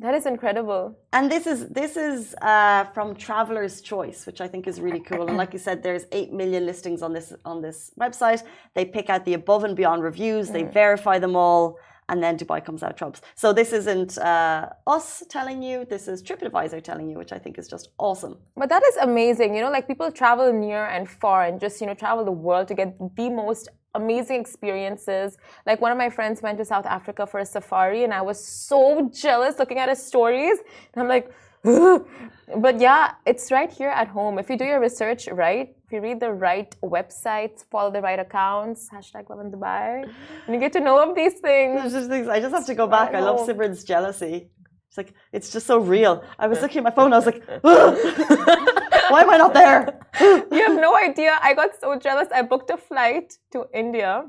That 0.00 0.14
is 0.14 0.26
incredible. 0.26 0.98
And 1.12 1.30
this 1.30 1.46
is 1.46 1.68
this 1.68 1.96
is 1.96 2.34
uh, 2.42 2.84
from 2.94 3.14
Traveler's 3.14 3.80
Choice, 3.80 4.26
which 4.26 4.40
I 4.40 4.48
think 4.48 4.66
is 4.66 4.80
really 4.80 5.00
cool. 5.00 5.28
And 5.28 5.36
like 5.36 5.52
you 5.52 5.58
said, 5.60 5.82
there's 5.82 6.04
eight 6.10 6.32
million 6.32 6.66
listings 6.66 7.00
on 7.00 7.12
this 7.12 7.32
on 7.44 7.62
this 7.62 7.92
website. 7.98 8.42
They 8.74 8.84
pick 8.84 9.08
out 9.08 9.24
the 9.24 9.34
above 9.34 9.62
and 9.62 9.76
beyond 9.76 10.02
reviews. 10.02 10.50
They 10.50 10.64
verify 10.64 11.20
them 11.20 11.36
all, 11.36 11.78
and 12.08 12.22
then 12.22 12.36
Dubai 12.36 12.64
comes 12.64 12.82
out 12.82 12.96
trumps. 12.96 13.20
So 13.36 13.52
this 13.52 13.72
isn't 13.72 14.18
uh, 14.18 14.70
us 14.86 15.22
telling 15.28 15.62
you. 15.62 15.84
This 15.84 16.08
is 16.08 16.22
TripAdvisor 16.22 16.82
telling 16.82 17.08
you, 17.08 17.16
which 17.16 17.32
I 17.32 17.38
think 17.38 17.56
is 17.56 17.68
just 17.68 17.90
awesome. 17.98 18.36
But 18.56 18.68
that 18.70 18.82
is 18.84 18.96
amazing. 18.96 19.54
You 19.54 19.62
know, 19.62 19.70
like 19.70 19.86
people 19.86 20.10
travel 20.10 20.52
near 20.52 20.86
and 20.86 21.08
far 21.08 21.44
and 21.44 21.60
just, 21.60 21.80
you 21.80 21.86
know, 21.86 21.94
travel 21.94 22.24
the 22.24 22.32
world 22.32 22.68
to 22.68 22.74
get 22.74 22.98
the 23.16 23.30
most 23.30 23.68
amazing 23.94 24.40
experiences. 24.40 25.36
Like 25.66 25.80
one 25.80 25.92
of 25.92 25.98
my 25.98 26.10
friends 26.10 26.42
went 26.42 26.58
to 26.58 26.64
South 26.64 26.86
Africa 26.86 27.26
for 27.26 27.40
a 27.40 27.46
safari 27.46 28.04
and 28.04 28.12
I 28.12 28.22
was 28.22 28.44
so 28.44 29.10
jealous 29.12 29.58
looking 29.58 29.78
at 29.78 29.88
his 29.88 30.02
stories. 30.02 30.58
And 30.92 31.02
I'm 31.02 31.08
like, 31.08 31.32
but 31.64 32.78
yeah, 32.78 33.12
it's 33.24 33.50
right 33.50 33.72
here 33.72 33.88
at 33.88 34.08
home. 34.08 34.38
If 34.38 34.50
you 34.50 34.58
do 34.58 34.66
your 34.66 34.80
research 34.80 35.28
right, 35.28 35.74
if 35.86 35.92
you 35.92 36.00
read 36.00 36.20
the 36.20 36.30
right 36.30 36.74
websites, 36.82 37.64
follow 37.70 37.90
the 37.90 38.02
right 38.02 38.18
accounts, 38.18 38.90
hashtag 38.90 39.30
Lovin 39.30 39.50
Dubai, 39.50 40.06
and 40.44 40.54
you 40.54 40.60
get 40.60 40.72
to 40.74 40.80
know 40.80 40.98
of 40.98 41.14
these 41.14 41.40
things. 41.40 41.92
Just 41.92 42.10
I 42.10 42.38
just 42.40 42.54
have 42.54 42.66
to 42.66 42.74
go 42.74 42.86
back. 42.86 43.14
I, 43.14 43.20
love 43.20 43.46
know. 43.46 43.54
Simran's 43.54 43.82
jealousy. 43.82 44.50
It's 44.94 44.98
like 44.98 45.14
it's 45.32 45.50
just 45.50 45.66
so 45.66 45.78
real. 45.78 46.22
I 46.38 46.46
was 46.46 46.62
looking 46.62 46.78
at 46.78 46.84
my 46.84 46.92
phone. 46.92 47.12
I 47.12 47.16
was 47.16 47.26
like, 47.26 47.42
why 47.62 49.22
am 49.22 49.30
I 49.30 49.36
not 49.36 49.52
there? 49.52 49.98
you 50.20 50.62
have 50.68 50.78
no 50.80 50.96
idea. 50.96 51.36
I 51.42 51.52
got 51.52 51.70
so 51.80 51.98
jealous. 51.98 52.28
I 52.32 52.42
booked 52.42 52.70
a 52.70 52.76
flight 52.76 53.36
to 53.50 53.66
India. 53.74 54.24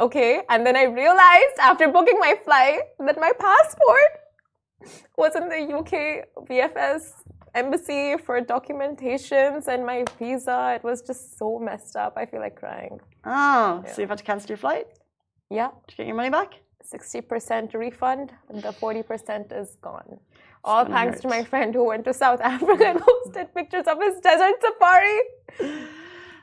Okay. 0.00 0.42
And 0.48 0.66
then 0.66 0.74
I 0.76 0.84
realized 0.86 1.56
after 1.60 1.86
booking 1.86 2.18
my 2.18 2.34
flight 2.44 2.80
that 2.98 3.16
my 3.20 3.30
passport 3.38 4.12
was 5.16 5.36
in 5.36 5.48
the 5.48 5.72
UK 5.78 6.26
VFS 6.48 7.02
embassy 7.54 8.16
for 8.26 8.40
documentations 8.40 9.68
and 9.68 9.86
my 9.86 10.04
visa. 10.18 10.72
It 10.74 10.82
was 10.82 11.02
just 11.02 11.38
so 11.38 11.60
messed 11.60 11.94
up. 11.94 12.14
I 12.16 12.26
feel 12.26 12.40
like 12.40 12.56
crying. 12.56 12.98
Oh, 13.24 13.84
so 13.86 14.00
you've 14.00 14.10
had 14.10 14.18
to 14.18 14.24
cancel 14.24 14.48
your 14.48 14.56
flight 14.56 14.88
Yeah, 15.48 15.68
to 15.86 15.96
get 15.96 16.08
your 16.08 16.16
money 16.16 16.30
back? 16.30 16.54
60% 16.82 17.74
refund, 17.74 18.32
the 18.48 18.72
40% 18.72 19.60
is 19.60 19.76
gone. 19.80 20.18
All 20.64 20.84
thanks 20.84 21.20
to 21.20 21.28
my 21.28 21.42
friend 21.42 21.74
who 21.74 21.84
went 21.84 22.04
to 22.04 22.14
South 22.14 22.40
Africa 22.54 22.84
and 22.86 23.00
posted 23.00 23.54
pictures 23.54 23.86
of 23.86 24.00
his 24.00 24.20
desert 24.20 24.54
safari. 24.60 25.18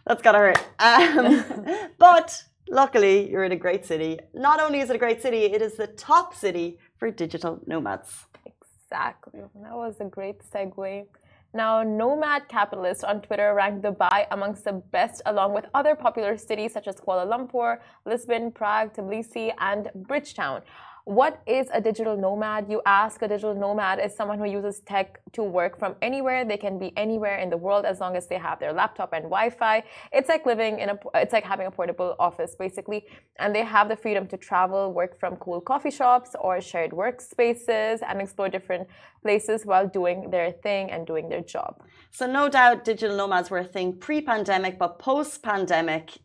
That's 0.06 0.22
gotta 0.22 0.40
hurt. 0.40 0.60
Um, 0.80 1.46
but 1.98 2.44
luckily, 2.70 3.30
you're 3.30 3.44
in 3.46 3.52
a 3.54 3.62
great 3.68 3.86
city. 3.86 4.20
Not 4.34 4.60
only 4.60 4.80
is 4.80 4.90
it 4.90 4.96
a 4.96 5.00
great 5.00 5.22
city, 5.22 5.46
it 5.46 5.62
is 5.62 5.76
the 5.76 5.88
top 5.88 6.34
city 6.34 6.80
for 6.98 7.10
digital 7.12 7.60
nomads. 7.66 8.26
Exactly. 8.46 9.42
That 9.64 9.76
was 9.76 9.96
a 10.02 10.06
great 10.06 10.40
segue. 10.52 11.06
Now, 11.52 11.82
Nomad 11.82 12.48
Capitalist 12.48 13.04
on 13.04 13.22
Twitter 13.22 13.56
ranked 13.56 13.84
Dubai 13.84 14.28
amongst 14.30 14.66
the 14.66 14.74
best, 14.74 15.24
along 15.26 15.56
with 15.56 15.66
other 15.74 15.96
popular 15.96 16.38
cities 16.38 16.74
such 16.74 16.88
as 16.88 16.98
Kuala 16.98 17.26
Lumpur, 17.26 17.80
Lisbon, 18.06 18.52
Prague, 18.52 18.94
Tbilisi, 18.94 19.52
and 19.58 19.90
Bridgetown. 19.96 20.62
What 21.10 21.42
is 21.48 21.70
a 21.74 21.82
digital 21.82 22.16
nomad? 22.16 22.70
You 22.70 22.84
ask. 22.86 23.20
A 23.24 23.28
digital 23.28 23.56
nomad 23.56 23.98
is 23.98 24.16
someone 24.16 24.38
who 24.38 24.46
uses 24.46 24.82
tech 24.82 25.20
to 25.34 25.42
work 25.42 25.80
from 25.80 25.96
anywhere. 26.04 26.46
They 26.46 26.56
can 26.56 26.78
be 26.78 26.96
anywhere 26.96 27.38
in 27.40 27.50
the 27.50 27.58
world 27.58 27.84
as 27.86 28.00
long 28.00 28.16
as 28.16 28.28
they 28.28 28.38
have 28.38 28.60
their 28.60 28.74
laptop 28.74 29.12
and 29.14 29.24
Wi-Fi. 29.24 29.84
It's 30.14 30.30
like 30.30 30.46
living 30.46 30.78
in 30.78 30.90
a. 30.90 31.00
It's 31.16 31.34
like 31.34 31.44
having 31.44 31.66
a 31.66 31.72
portable 31.72 32.16
office 32.20 32.54
basically, 32.54 33.08
and 33.40 33.56
they 33.56 33.64
have 33.64 33.90
the 33.90 33.96
freedom 33.96 34.28
to 34.28 34.38
travel, 34.38 34.94
work 34.94 35.20
from 35.20 35.38
cool 35.38 35.62
coffee 35.62 35.90
shops 35.90 36.36
or 36.40 36.62
shared 36.62 36.92
workspaces, 36.92 38.04
and 38.08 38.22
explore 38.22 38.48
different 38.48 38.88
places 39.24 39.66
while 39.66 39.88
doing 39.88 40.30
their 40.30 40.52
thing 40.52 40.92
and 40.92 41.08
doing 41.08 41.28
their 41.28 41.42
job. 41.42 41.82
So, 42.12 42.28
no 42.28 42.50
doubt 42.50 42.86
digital 42.86 43.18
nomads 43.18 43.50
were 43.50 43.64
a 43.68 43.72
thing 43.76 43.98
pre 43.98 44.22
pandemic, 44.22 44.78
but 44.78 45.00
post 45.00 45.42
pandemic, 45.42 46.20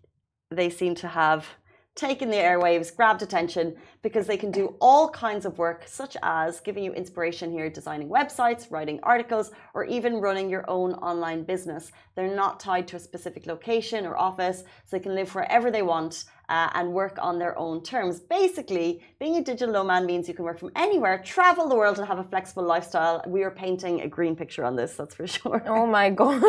they 0.50 0.68
seem 0.68 0.94
to 0.96 1.08
have 1.08 1.46
taken 1.94 2.28
the 2.28 2.36
airwaves, 2.36 2.94
grabbed 2.94 3.22
attention 3.22 3.76
because 4.02 4.26
they 4.26 4.36
can 4.36 4.50
do 4.50 4.74
all 4.80 5.08
kinds 5.08 5.46
of 5.46 5.58
work, 5.58 5.84
such 5.86 6.16
as 6.22 6.60
giving 6.60 6.82
you 6.82 6.92
inspiration 6.92 7.52
here, 7.52 7.70
designing 7.70 8.08
websites, 8.08 8.70
writing 8.70 8.98
articles, 9.02 9.52
or 9.74 9.84
even 9.84 10.16
running 10.16 10.50
your 10.50 10.68
own 10.68 10.94
online 10.94 11.44
business. 11.44 11.92
They're 12.16 12.34
not 12.34 12.58
tied 12.58 12.88
to 12.88 12.96
a 12.96 13.00
specific 13.00 13.46
location 13.46 14.06
or 14.06 14.16
office, 14.16 14.60
so 14.60 14.96
they 14.96 15.00
can 15.00 15.14
live 15.14 15.34
wherever 15.34 15.70
they 15.70 15.82
want. 15.82 16.24
Uh, 16.46 16.68
and 16.74 16.92
work 16.92 17.16
on 17.22 17.38
their 17.38 17.58
own 17.58 17.82
terms. 17.82 18.20
Basically, 18.20 19.02
being 19.18 19.36
a 19.36 19.42
digital 19.42 19.72
nomad 19.72 20.04
means 20.04 20.28
you 20.28 20.34
can 20.34 20.44
work 20.44 20.58
from 20.58 20.70
anywhere, 20.76 21.16
travel 21.24 21.70
the 21.70 21.74
world, 21.74 21.98
and 21.98 22.06
have 22.06 22.18
a 22.18 22.24
flexible 22.24 22.64
lifestyle. 22.64 23.22
We 23.26 23.44
are 23.44 23.50
painting 23.50 24.02
a 24.02 24.08
green 24.08 24.36
picture 24.36 24.62
on 24.62 24.76
this, 24.76 24.94
that's 24.94 25.14
for 25.14 25.26
sure. 25.38 25.62
Oh 25.64 25.86
my 25.86 26.10
god! 26.10 26.42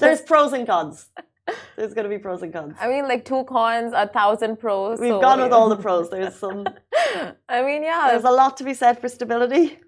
There's 0.00 0.20
pros 0.20 0.52
and 0.52 0.66
cons. 0.66 1.10
There's 1.76 1.92
to 1.94 2.08
be 2.08 2.18
pros 2.18 2.42
and 2.42 2.52
cons. 2.52 2.76
I 2.80 2.88
mean, 2.88 3.06
like 3.08 3.24
two 3.24 3.44
cons, 3.44 3.92
a 3.94 4.06
thousand 4.08 4.58
pros. 4.58 4.98
We've 5.00 5.10
so- 5.10 5.20
gone 5.20 5.40
with 5.40 5.52
all 5.52 5.68
the 5.68 5.76
pros. 5.86 6.10
There's 6.10 6.34
some. 6.34 6.66
I 7.48 7.62
mean, 7.62 7.82
yeah, 7.82 8.08
There's 8.10 8.24
a 8.24 8.30
lot 8.30 8.56
to 8.58 8.64
be 8.64 8.74
said 8.74 8.98
for 9.00 9.08
stability. 9.08 9.78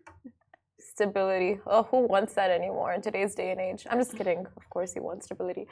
stability. 0.78 1.60
Oh, 1.66 1.84
who 1.84 2.06
wants 2.06 2.34
that 2.34 2.50
anymore 2.50 2.92
in 2.92 3.02
today's 3.02 3.34
day 3.34 3.50
and 3.50 3.60
age? 3.60 3.86
I'm 3.90 3.98
just 3.98 4.16
kidding. 4.16 4.46
Of 4.56 4.70
course, 4.70 4.94
you 4.96 5.02
want 5.02 5.24
stability. 5.24 5.66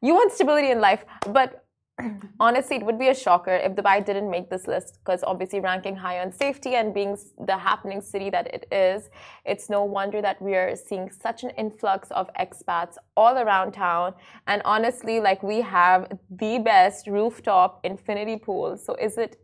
You 0.00 0.14
want 0.14 0.32
stability 0.32 0.70
in 0.70 0.80
life, 0.80 1.04
but 1.30 1.64
honestly, 2.40 2.76
it 2.76 2.84
would 2.84 2.98
be 2.98 3.08
a 3.08 3.14
shocker 3.14 3.56
if 3.56 3.74
Dubai 3.74 4.04
didn't 4.04 4.30
make 4.30 4.50
this 4.50 4.66
list 4.66 4.98
because 5.04 5.24
obviously 5.24 5.60
ranking 5.60 5.96
high 5.96 6.20
on 6.20 6.32
safety 6.32 6.74
and 6.74 6.94
being 6.94 7.16
the 7.46 7.56
happening 7.56 8.00
city 8.00 8.30
that 8.30 8.46
it 8.54 8.66
is, 8.72 9.10
it's 9.44 9.68
no 9.68 9.84
wonder 9.84 10.22
that 10.22 10.40
we 10.40 10.54
are 10.54 10.76
seeing 10.76 11.10
such 11.10 11.42
an 11.42 11.50
influx 11.50 12.10
of 12.12 12.30
expats 12.38 12.96
all 13.16 13.36
around 13.38 13.72
town. 13.72 14.14
And 14.46 14.62
honestly, 14.64 15.20
like 15.20 15.42
we 15.42 15.60
have 15.60 16.18
the 16.30 16.58
best 16.58 17.06
rooftop 17.06 17.80
infinity 17.84 18.36
pool. 18.36 18.76
So 18.76 18.94
is 18.94 19.18
it? 19.18 19.40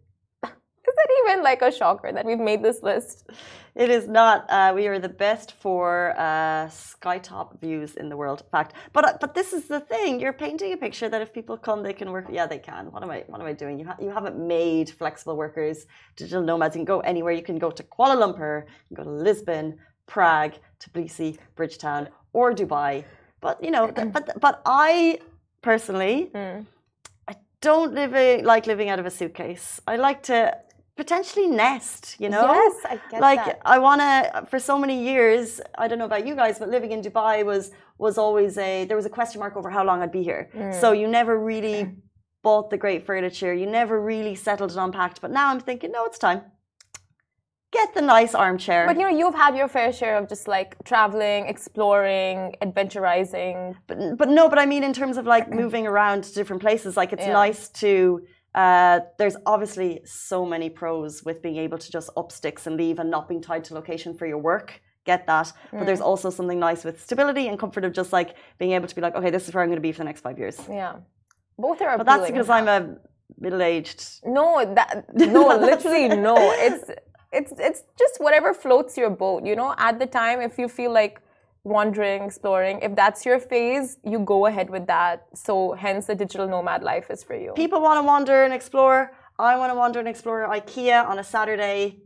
Is 0.88 0.94
it 1.04 1.10
even 1.20 1.42
like 1.42 1.62
a 1.62 1.72
shocker 1.72 2.12
that 2.12 2.24
we've 2.26 2.38
made 2.50 2.62
this 2.62 2.82
list? 2.82 3.30
It 3.74 3.90
is 3.90 4.06
not. 4.06 4.38
Uh, 4.48 4.72
we 4.74 4.86
are 4.86 4.98
the 4.98 5.14
best 5.26 5.48
for 5.64 6.14
uh, 6.16 6.66
skytop 6.68 7.58
views 7.60 7.96
in 7.96 8.08
the 8.08 8.16
world. 8.16 8.42
In 8.42 8.50
fact, 8.56 8.74
but 8.92 9.04
uh, 9.04 9.12
but 9.20 9.34
this 9.34 9.52
is 9.52 9.64
the 9.74 9.80
thing. 9.80 10.20
You're 10.20 10.38
painting 10.46 10.72
a 10.72 10.76
picture 10.76 11.08
that 11.08 11.20
if 11.20 11.32
people 11.32 11.56
come, 11.56 11.82
they 11.82 11.92
can 12.00 12.08
work. 12.12 12.26
Yeah, 12.30 12.46
they 12.46 12.58
can. 12.70 12.92
What 12.92 13.02
am 13.02 13.10
I? 13.10 13.24
What 13.30 13.40
am 13.40 13.46
I 13.46 13.52
doing? 13.52 13.78
You 13.80 13.86
ha- 13.86 14.00
you 14.00 14.10
haven't 14.10 14.38
made 14.38 14.90
flexible 14.90 15.36
workers, 15.36 15.86
digital 16.16 16.42
nomads. 16.42 16.74
You 16.76 16.80
can 16.80 16.84
go 16.84 17.00
anywhere. 17.00 17.32
You 17.32 17.42
can 17.50 17.58
go 17.58 17.70
to 17.78 17.82
Kuala 17.82 18.16
Lumpur. 18.22 18.54
You 18.88 18.96
can 18.96 19.04
go 19.04 19.04
to 19.10 19.16
Lisbon, 19.28 19.76
Prague, 20.06 20.54
Tbilisi, 20.80 21.38
Bridgetown, 21.56 22.08
or 22.32 22.54
Dubai. 22.54 23.04
But 23.40 23.62
you 23.64 23.72
know, 23.72 23.84
but 24.16 24.40
but 24.40 24.62
I 24.66 25.18
personally, 25.62 26.30
Mm. 26.34 26.66
I 27.28 27.34
don't 27.60 27.92
live 27.94 28.14
a, 28.14 28.42
like 28.42 28.66
living 28.66 28.88
out 28.88 28.98
of 29.00 29.06
a 29.06 29.10
suitcase. 29.10 29.80
I 29.88 29.96
like 29.96 30.22
to 30.24 30.56
potentially 30.96 31.46
nest. 31.48 32.16
You 32.18 32.28
know 32.28 32.46
Yes, 32.52 32.74
I 32.92 33.00
get 33.10 33.20
like 33.20 33.44
that. 33.44 33.60
I 33.64 33.78
want 33.78 34.00
to 34.00 34.46
for 34.50 34.58
so 34.58 34.78
many 34.78 34.96
years 35.10 35.60
I 35.82 35.88
don't 35.88 35.98
know 35.98 36.04
about 36.12 36.26
you 36.28 36.34
guys 36.42 36.58
but 36.60 36.68
living 36.76 36.92
in 36.92 37.00
Dubai 37.02 37.44
was 37.44 37.70
was 37.98 38.16
always 38.18 38.56
a 38.58 38.84
there 38.88 38.96
was 38.96 39.06
a 39.06 39.14
question 39.18 39.38
mark 39.40 39.54
over 39.56 39.70
how 39.70 39.84
long 39.84 39.98
I'd 40.02 40.12
be 40.20 40.24
here 40.30 40.42
Mm. 40.54 40.72
so 40.80 40.86
you 41.00 41.06
never 41.20 41.34
really 41.52 41.80
bought 42.46 42.66
the 42.70 42.76
great 42.84 43.00
furniture 43.10 43.52
you 43.62 43.66
never 43.80 43.96
really 44.12 44.34
settled 44.46 44.70
and 44.74 44.80
unpacked 44.86 45.18
but 45.24 45.30
now 45.38 45.46
I'm 45.50 45.60
thinking 45.68 45.90
no 45.92 46.04
it's 46.08 46.18
time 46.28 46.40
get 47.72 47.92
the 47.94 48.02
nice 48.16 48.34
armchair 48.36 48.86
But 48.86 48.96
you 48.98 49.02
know, 49.02 49.16
you've 49.20 49.34
had 49.34 49.56
your 49.56 49.66
fair 49.76 49.92
share 49.92 50.16
of 50.20 50.28
just 50.28 50.46
like 50.46 50.76
traveling, 50.84 51.46
exploring, 51.54 52.54
adventurizing. 52.62 53.74
but, 53.88 53.96
but 54.20 54.28
no 54.28 54.48
but 54.48 54.58
I 54.64 54.66
mean 54.72 54.84
in 54.84 54.92
terms 54.92 55.16
of 55.16 55.26
like 55.26 55.50
moving 55.62 55.84
around 55.92 56.18
to 56.24 56.30
different 56.38 56.62
places 56.62 56.96
like 56.96 57.12
it's 57.16 57.26
Yeah. 57.26 57.32
nice 57.44 57.68
to 57.82 58.22
uh, 58.54 59.00
there's 59.18 59.36
obviously 59.46 60.00
so 60.04 60.46
many 60.46 60.70
pros 60.70 61.24
with 61.24 61.42
being 61.42 61.56
able 61.56 61.78
to 61.78 61.90
just 61.90 62.10
up 62.16 62.30
sticks 62.30 62.66
and 62.66 62.76
leave 62.76 62.98
and 62.98 63.10
not 63.10 63.28
being 63.28 63.42
tied 63.42 63.64
to 63.64 63.74
location 63.74 64.14
for 64.16 64.26
your 64.26 64.38
work. 64.38 64.80
Get 65.04 65.26
that. 65.26 65.52
But 65.70 65.84
there's 65.84 66.00
also 66.00 66.30
something 66.30 66.58
nice 66.58 66.82
with 66.82 67.02
stability 67.02 67.48
and 67.48 67.58
comfort 67.58 67.84
of 67.84 67.92
just 67.92 68.12
like 68.12 68.36
being 68.58 68.72
able 68.72 68.86
to 68.86 68.94
be 68.94 69.02
like, 69.02 69.14
okay, 69.14 69.30
this 69.30 69.48
is 69.48 69.54
where 69.54 69.62
I'm 69.62 69.68
going 69.68 69.76
to 69.76 69.82
be 69.82 69.92
for 69.92 69.98
the 69.98 70.04
next 70.04 70.22
five 70.22 70.38
years. 70.38 70.58
Yeah, 70.68 70.96
both 71.58 71.82
are. 71.82 71.98
But 71.98 72.06
that's 72.06 72.30
because 72.30 72.48
I'm 72.48 72.68
a 72.68 72.96
middle 73.38 73.62
aged. 73.62 74.20
no, 74.24 74.74
that 74.74 75.04
no, 75.14 75.48
literally 75.70 76.08
no. 76.08 76.36
It's 76.38 76.90
it's 77.32 77.52
it's 77.58 77.82
just 77.98 78.14
whatever 78.18 78.54
floats 78.54 78.96
your 78.96 79.10
boat. 79.10 79.44
You 79.44 79.56
know, 79.56 79.74
at 79.76 79.98
the 79.98 80.06
time, 80.06 80.40
if 80.40 80.58
you 80.58 80.68
feel 80.68 80.92
like 80.92 81.20
wandering, 81.64 82.22
exploring, 82.24 82.78
if 82.82 82.94
that's 82.94 83.24
your 83.26 83.40
phase, 83.40 83.96
you 84.04 84.18
go 84.20 84.46
ahead 84.46 84.68
with 84.70 84.86
that. 84.86 85.26
So 85.34 85.72
hence, 85.72 86.06
the 86.06 86.14
digital 86.14 86.46
nomad 86.46 86.82
life 86.82 87.10
is 87.10 87.24
for 87.24 87.34
you. 87.34 87.52
People 87.56 87.80
want 87.80 87.98
to 87.98 88.06
wander 88.06 88.44
and 88.44 88.52
explore. 88.52 89.12
I 89.38 89.56
want 89.56 89.72
to 89.72 89.74
wander 89.76 89.98
and 89.98 90.08
explore 90.08 90.46
IKEA 90.48 91.04
on 91.06 91.18
a 91.18 91.24
Saturday. 91.24 91.98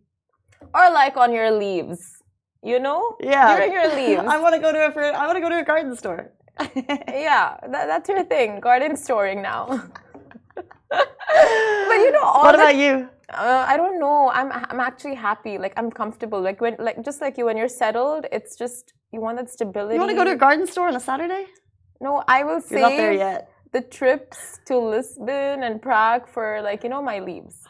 Or 0.74 0.90
like 0.90 1.16
on 1.16 1.32
your 1.32 1.50
leaves. 1.50 2.22
You 2.62 2.80
know, 2.80 3.16
Yeah. 3.20 3.56
during 3.56 3.72
your 3.72 3.88
leaves. 4.00 4.22
I 4.26 4.38
want 4.40 4.54
to 4.54 4.60
go 4.60 4.72
to 4.72 4.78
a 4.78 5.12
I 5.12 5.26
want 5.26 5.36
to 5.36 5.40
go 5.40 5.48
to 5.48 5.58
a 5.58 5.64
garden 5.64 5.94
store. 5.96 6.32
yeah, 6.74 7.56
that, 7.72 7.86
that's 7.86 8.08
your 8.08 8.24
thing. 8.24 8.58
Garden 8.60 8.96
storing 8.96 9.42
now. 9.42 9.64
but 10.90 11.98
you 12.04 12.10
know, 12.12 12.22
all 12.24 12.42
what 12.42 12.54
about 12.56 12.74
you? 12.76 13.08
Uh, 13.32 13.64
I 13.68 13.76
don't 13.76 13.98
know. 14.00 14.30
I'm 14.30 14.50
I'm 14.52 14.80
actually 14.80 15.14
happy. 15.14 15.58
Like 15.58 15.74
I'm 15.76 15.90
comfortable. 15.90 16.40
Like 16.40 16.60
when 16.60 16.76
like 16.78 17.04
just 17.04 17.20
like 17.20 17.36
you 17.36 17.44
when 17.44 17.56
you're 17.56 17.68
settled, 17.68 18.26
it's 18.32 18.56
just 18.56 18.94
you 19.12 19.20
want 19.20 19.36
that 19.38 19.50
stability. 19.50 19.94
You 19.94 20.00
want 20.00 20.10
to 20.10 20.16
go 20.16 20.24
to 20.24 20.32
a 20.32 20.36
garden 20.36 20.66
store 20.66 20.88
on 20.88 20.96
a 20.96 21.00
Saturday? 21.00 21.46
No, 22.00 22.22
I 22.26 22.44
will 22.44 22.62
You're 22.70 22.80
not 22.80 22.90
there 22.90 23.12
yet. 23.12 23.50
the 23.72 23.82
trips 23.82 24.60
to 24.66 24.78
Lisbon 24.78 25.62
and 25.62 25.82
Prague 25.82 26.26
for 26.28 26.62
like 26.62 26.82
you 26.84 26.88
know 26.88 27.02
my 27.02 27.18
leaves, 27.18 27.64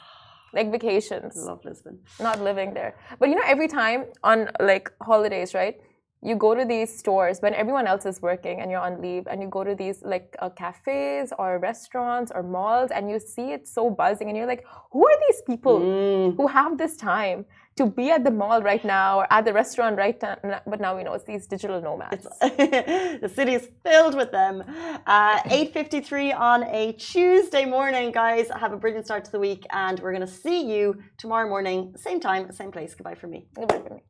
like 0.52 0.70
vacations. 0.70 1.36
I 1.36 1.40
love 1.50 1.64
Lisbon. 1.64 1.98
Not 2.20 2.40
living 2.40 2.72
there, 2.74 2.96
but 3.18 3.28
you 3.28 3.34
know 3.34 3.42
every 3.46 3.68
time 3.68 4.04
on 4.22 4.50
like 4.60 4.92
holidays, 5.02 5.54
right? 5.54 5.80
You 6.22 6.34
go 6.36 6.54
to 6.54 6.64
these 6.64 6.96
stores 6.98 7.40
when 7.40 7.54
everyone 7.54 7.86
else 7.86 8.04
is 8.04 8.20
working 8.20 8.60
and 8.60 8.70
you're 8.70 8.80
on 8.80 9.00
leave, 9.00 9.26
and 9.26 9.40
you 9.42 9.48
go 9.48 9.64
to 9.64 9.74
these 9.74 10.02
like 10.02 10.34
uh, 10.40 10.48
cafes 10.50 11.32
or 11.38 11.58
restaurants 11.58 12.32
or 12.34 12.42
malls, 12.42 12.90
and 12.90 13.10
you 13.10 13.18
see 13.20 13.52
it 13.52 13.68
so 13.68 13.90
buzzing, 13.90 14.28
and 14.28 14.36
you're 14.36 14.46
like, 14.46 14.64
who 14.92 15.06
are 15.06 15.18
these 15.28 15.42
people? 15.42 15.80
Mm. 15.80 16.36
who 16.36 16.46
have 16.46 16.78
this 16.78 16.96
time 16.96 17.44
to 17.76 17.86
be 17.86 18.10
at 18.10 18.24
the 18.24 18.30
mall 18.30 18.60
right 18.62 18.84
now 18.84 19.20
or 19.20 19.32
at 19.32 19.44
the 19.44 19.52
restaurant 19.52 19.96
right 19.96 20.20
now. 20.20 20.60
But 20.66 20.80
now 20.80 20.96
we 20.96 21.04
know 21.04 21.14
it's 21.14 21.24
these 21.24 21.46
digital 21.46 21.80
nomads. 21.80 22.26
the 22.40 23.30
city 23.32 23.54
is 23.54 23.68
filled 23.84 24.16
with 24.16 24.30
them. 24.32 24.64
Uh, 25.06 25.38
8.53 25.42 26.38
on 26.38 26.64
a 26.64 26.92
Tuesday 26.92 27.64
morning, 27.64 28.10
guys. 28.12 28.48
Have 28.50 28.72
a 28.72 28.76
brilliant 28.76 29.06
start 29.06 29.24
to 29.26 29.32
the 29.32 29.38
week, 29.38 29.64
and 29.70 30.00
we're 30.00 30.12
going 30.12 30.26
to 30.26 30.34
see 30.44 30.60
you 30.72 31.00
tomorrow 31.16 31.48
morning, 31.48 31.94
same 31.96 32.20
time, 32.20 32.50
same 32.52 32.72
place. 32.72 32.94
Goodbye 32.94 33.14
from 33.14 33.30
me. 33.30 33.46
Goodbye 33.54 33.82
for 33.86 33.94
me. 33.94 34.02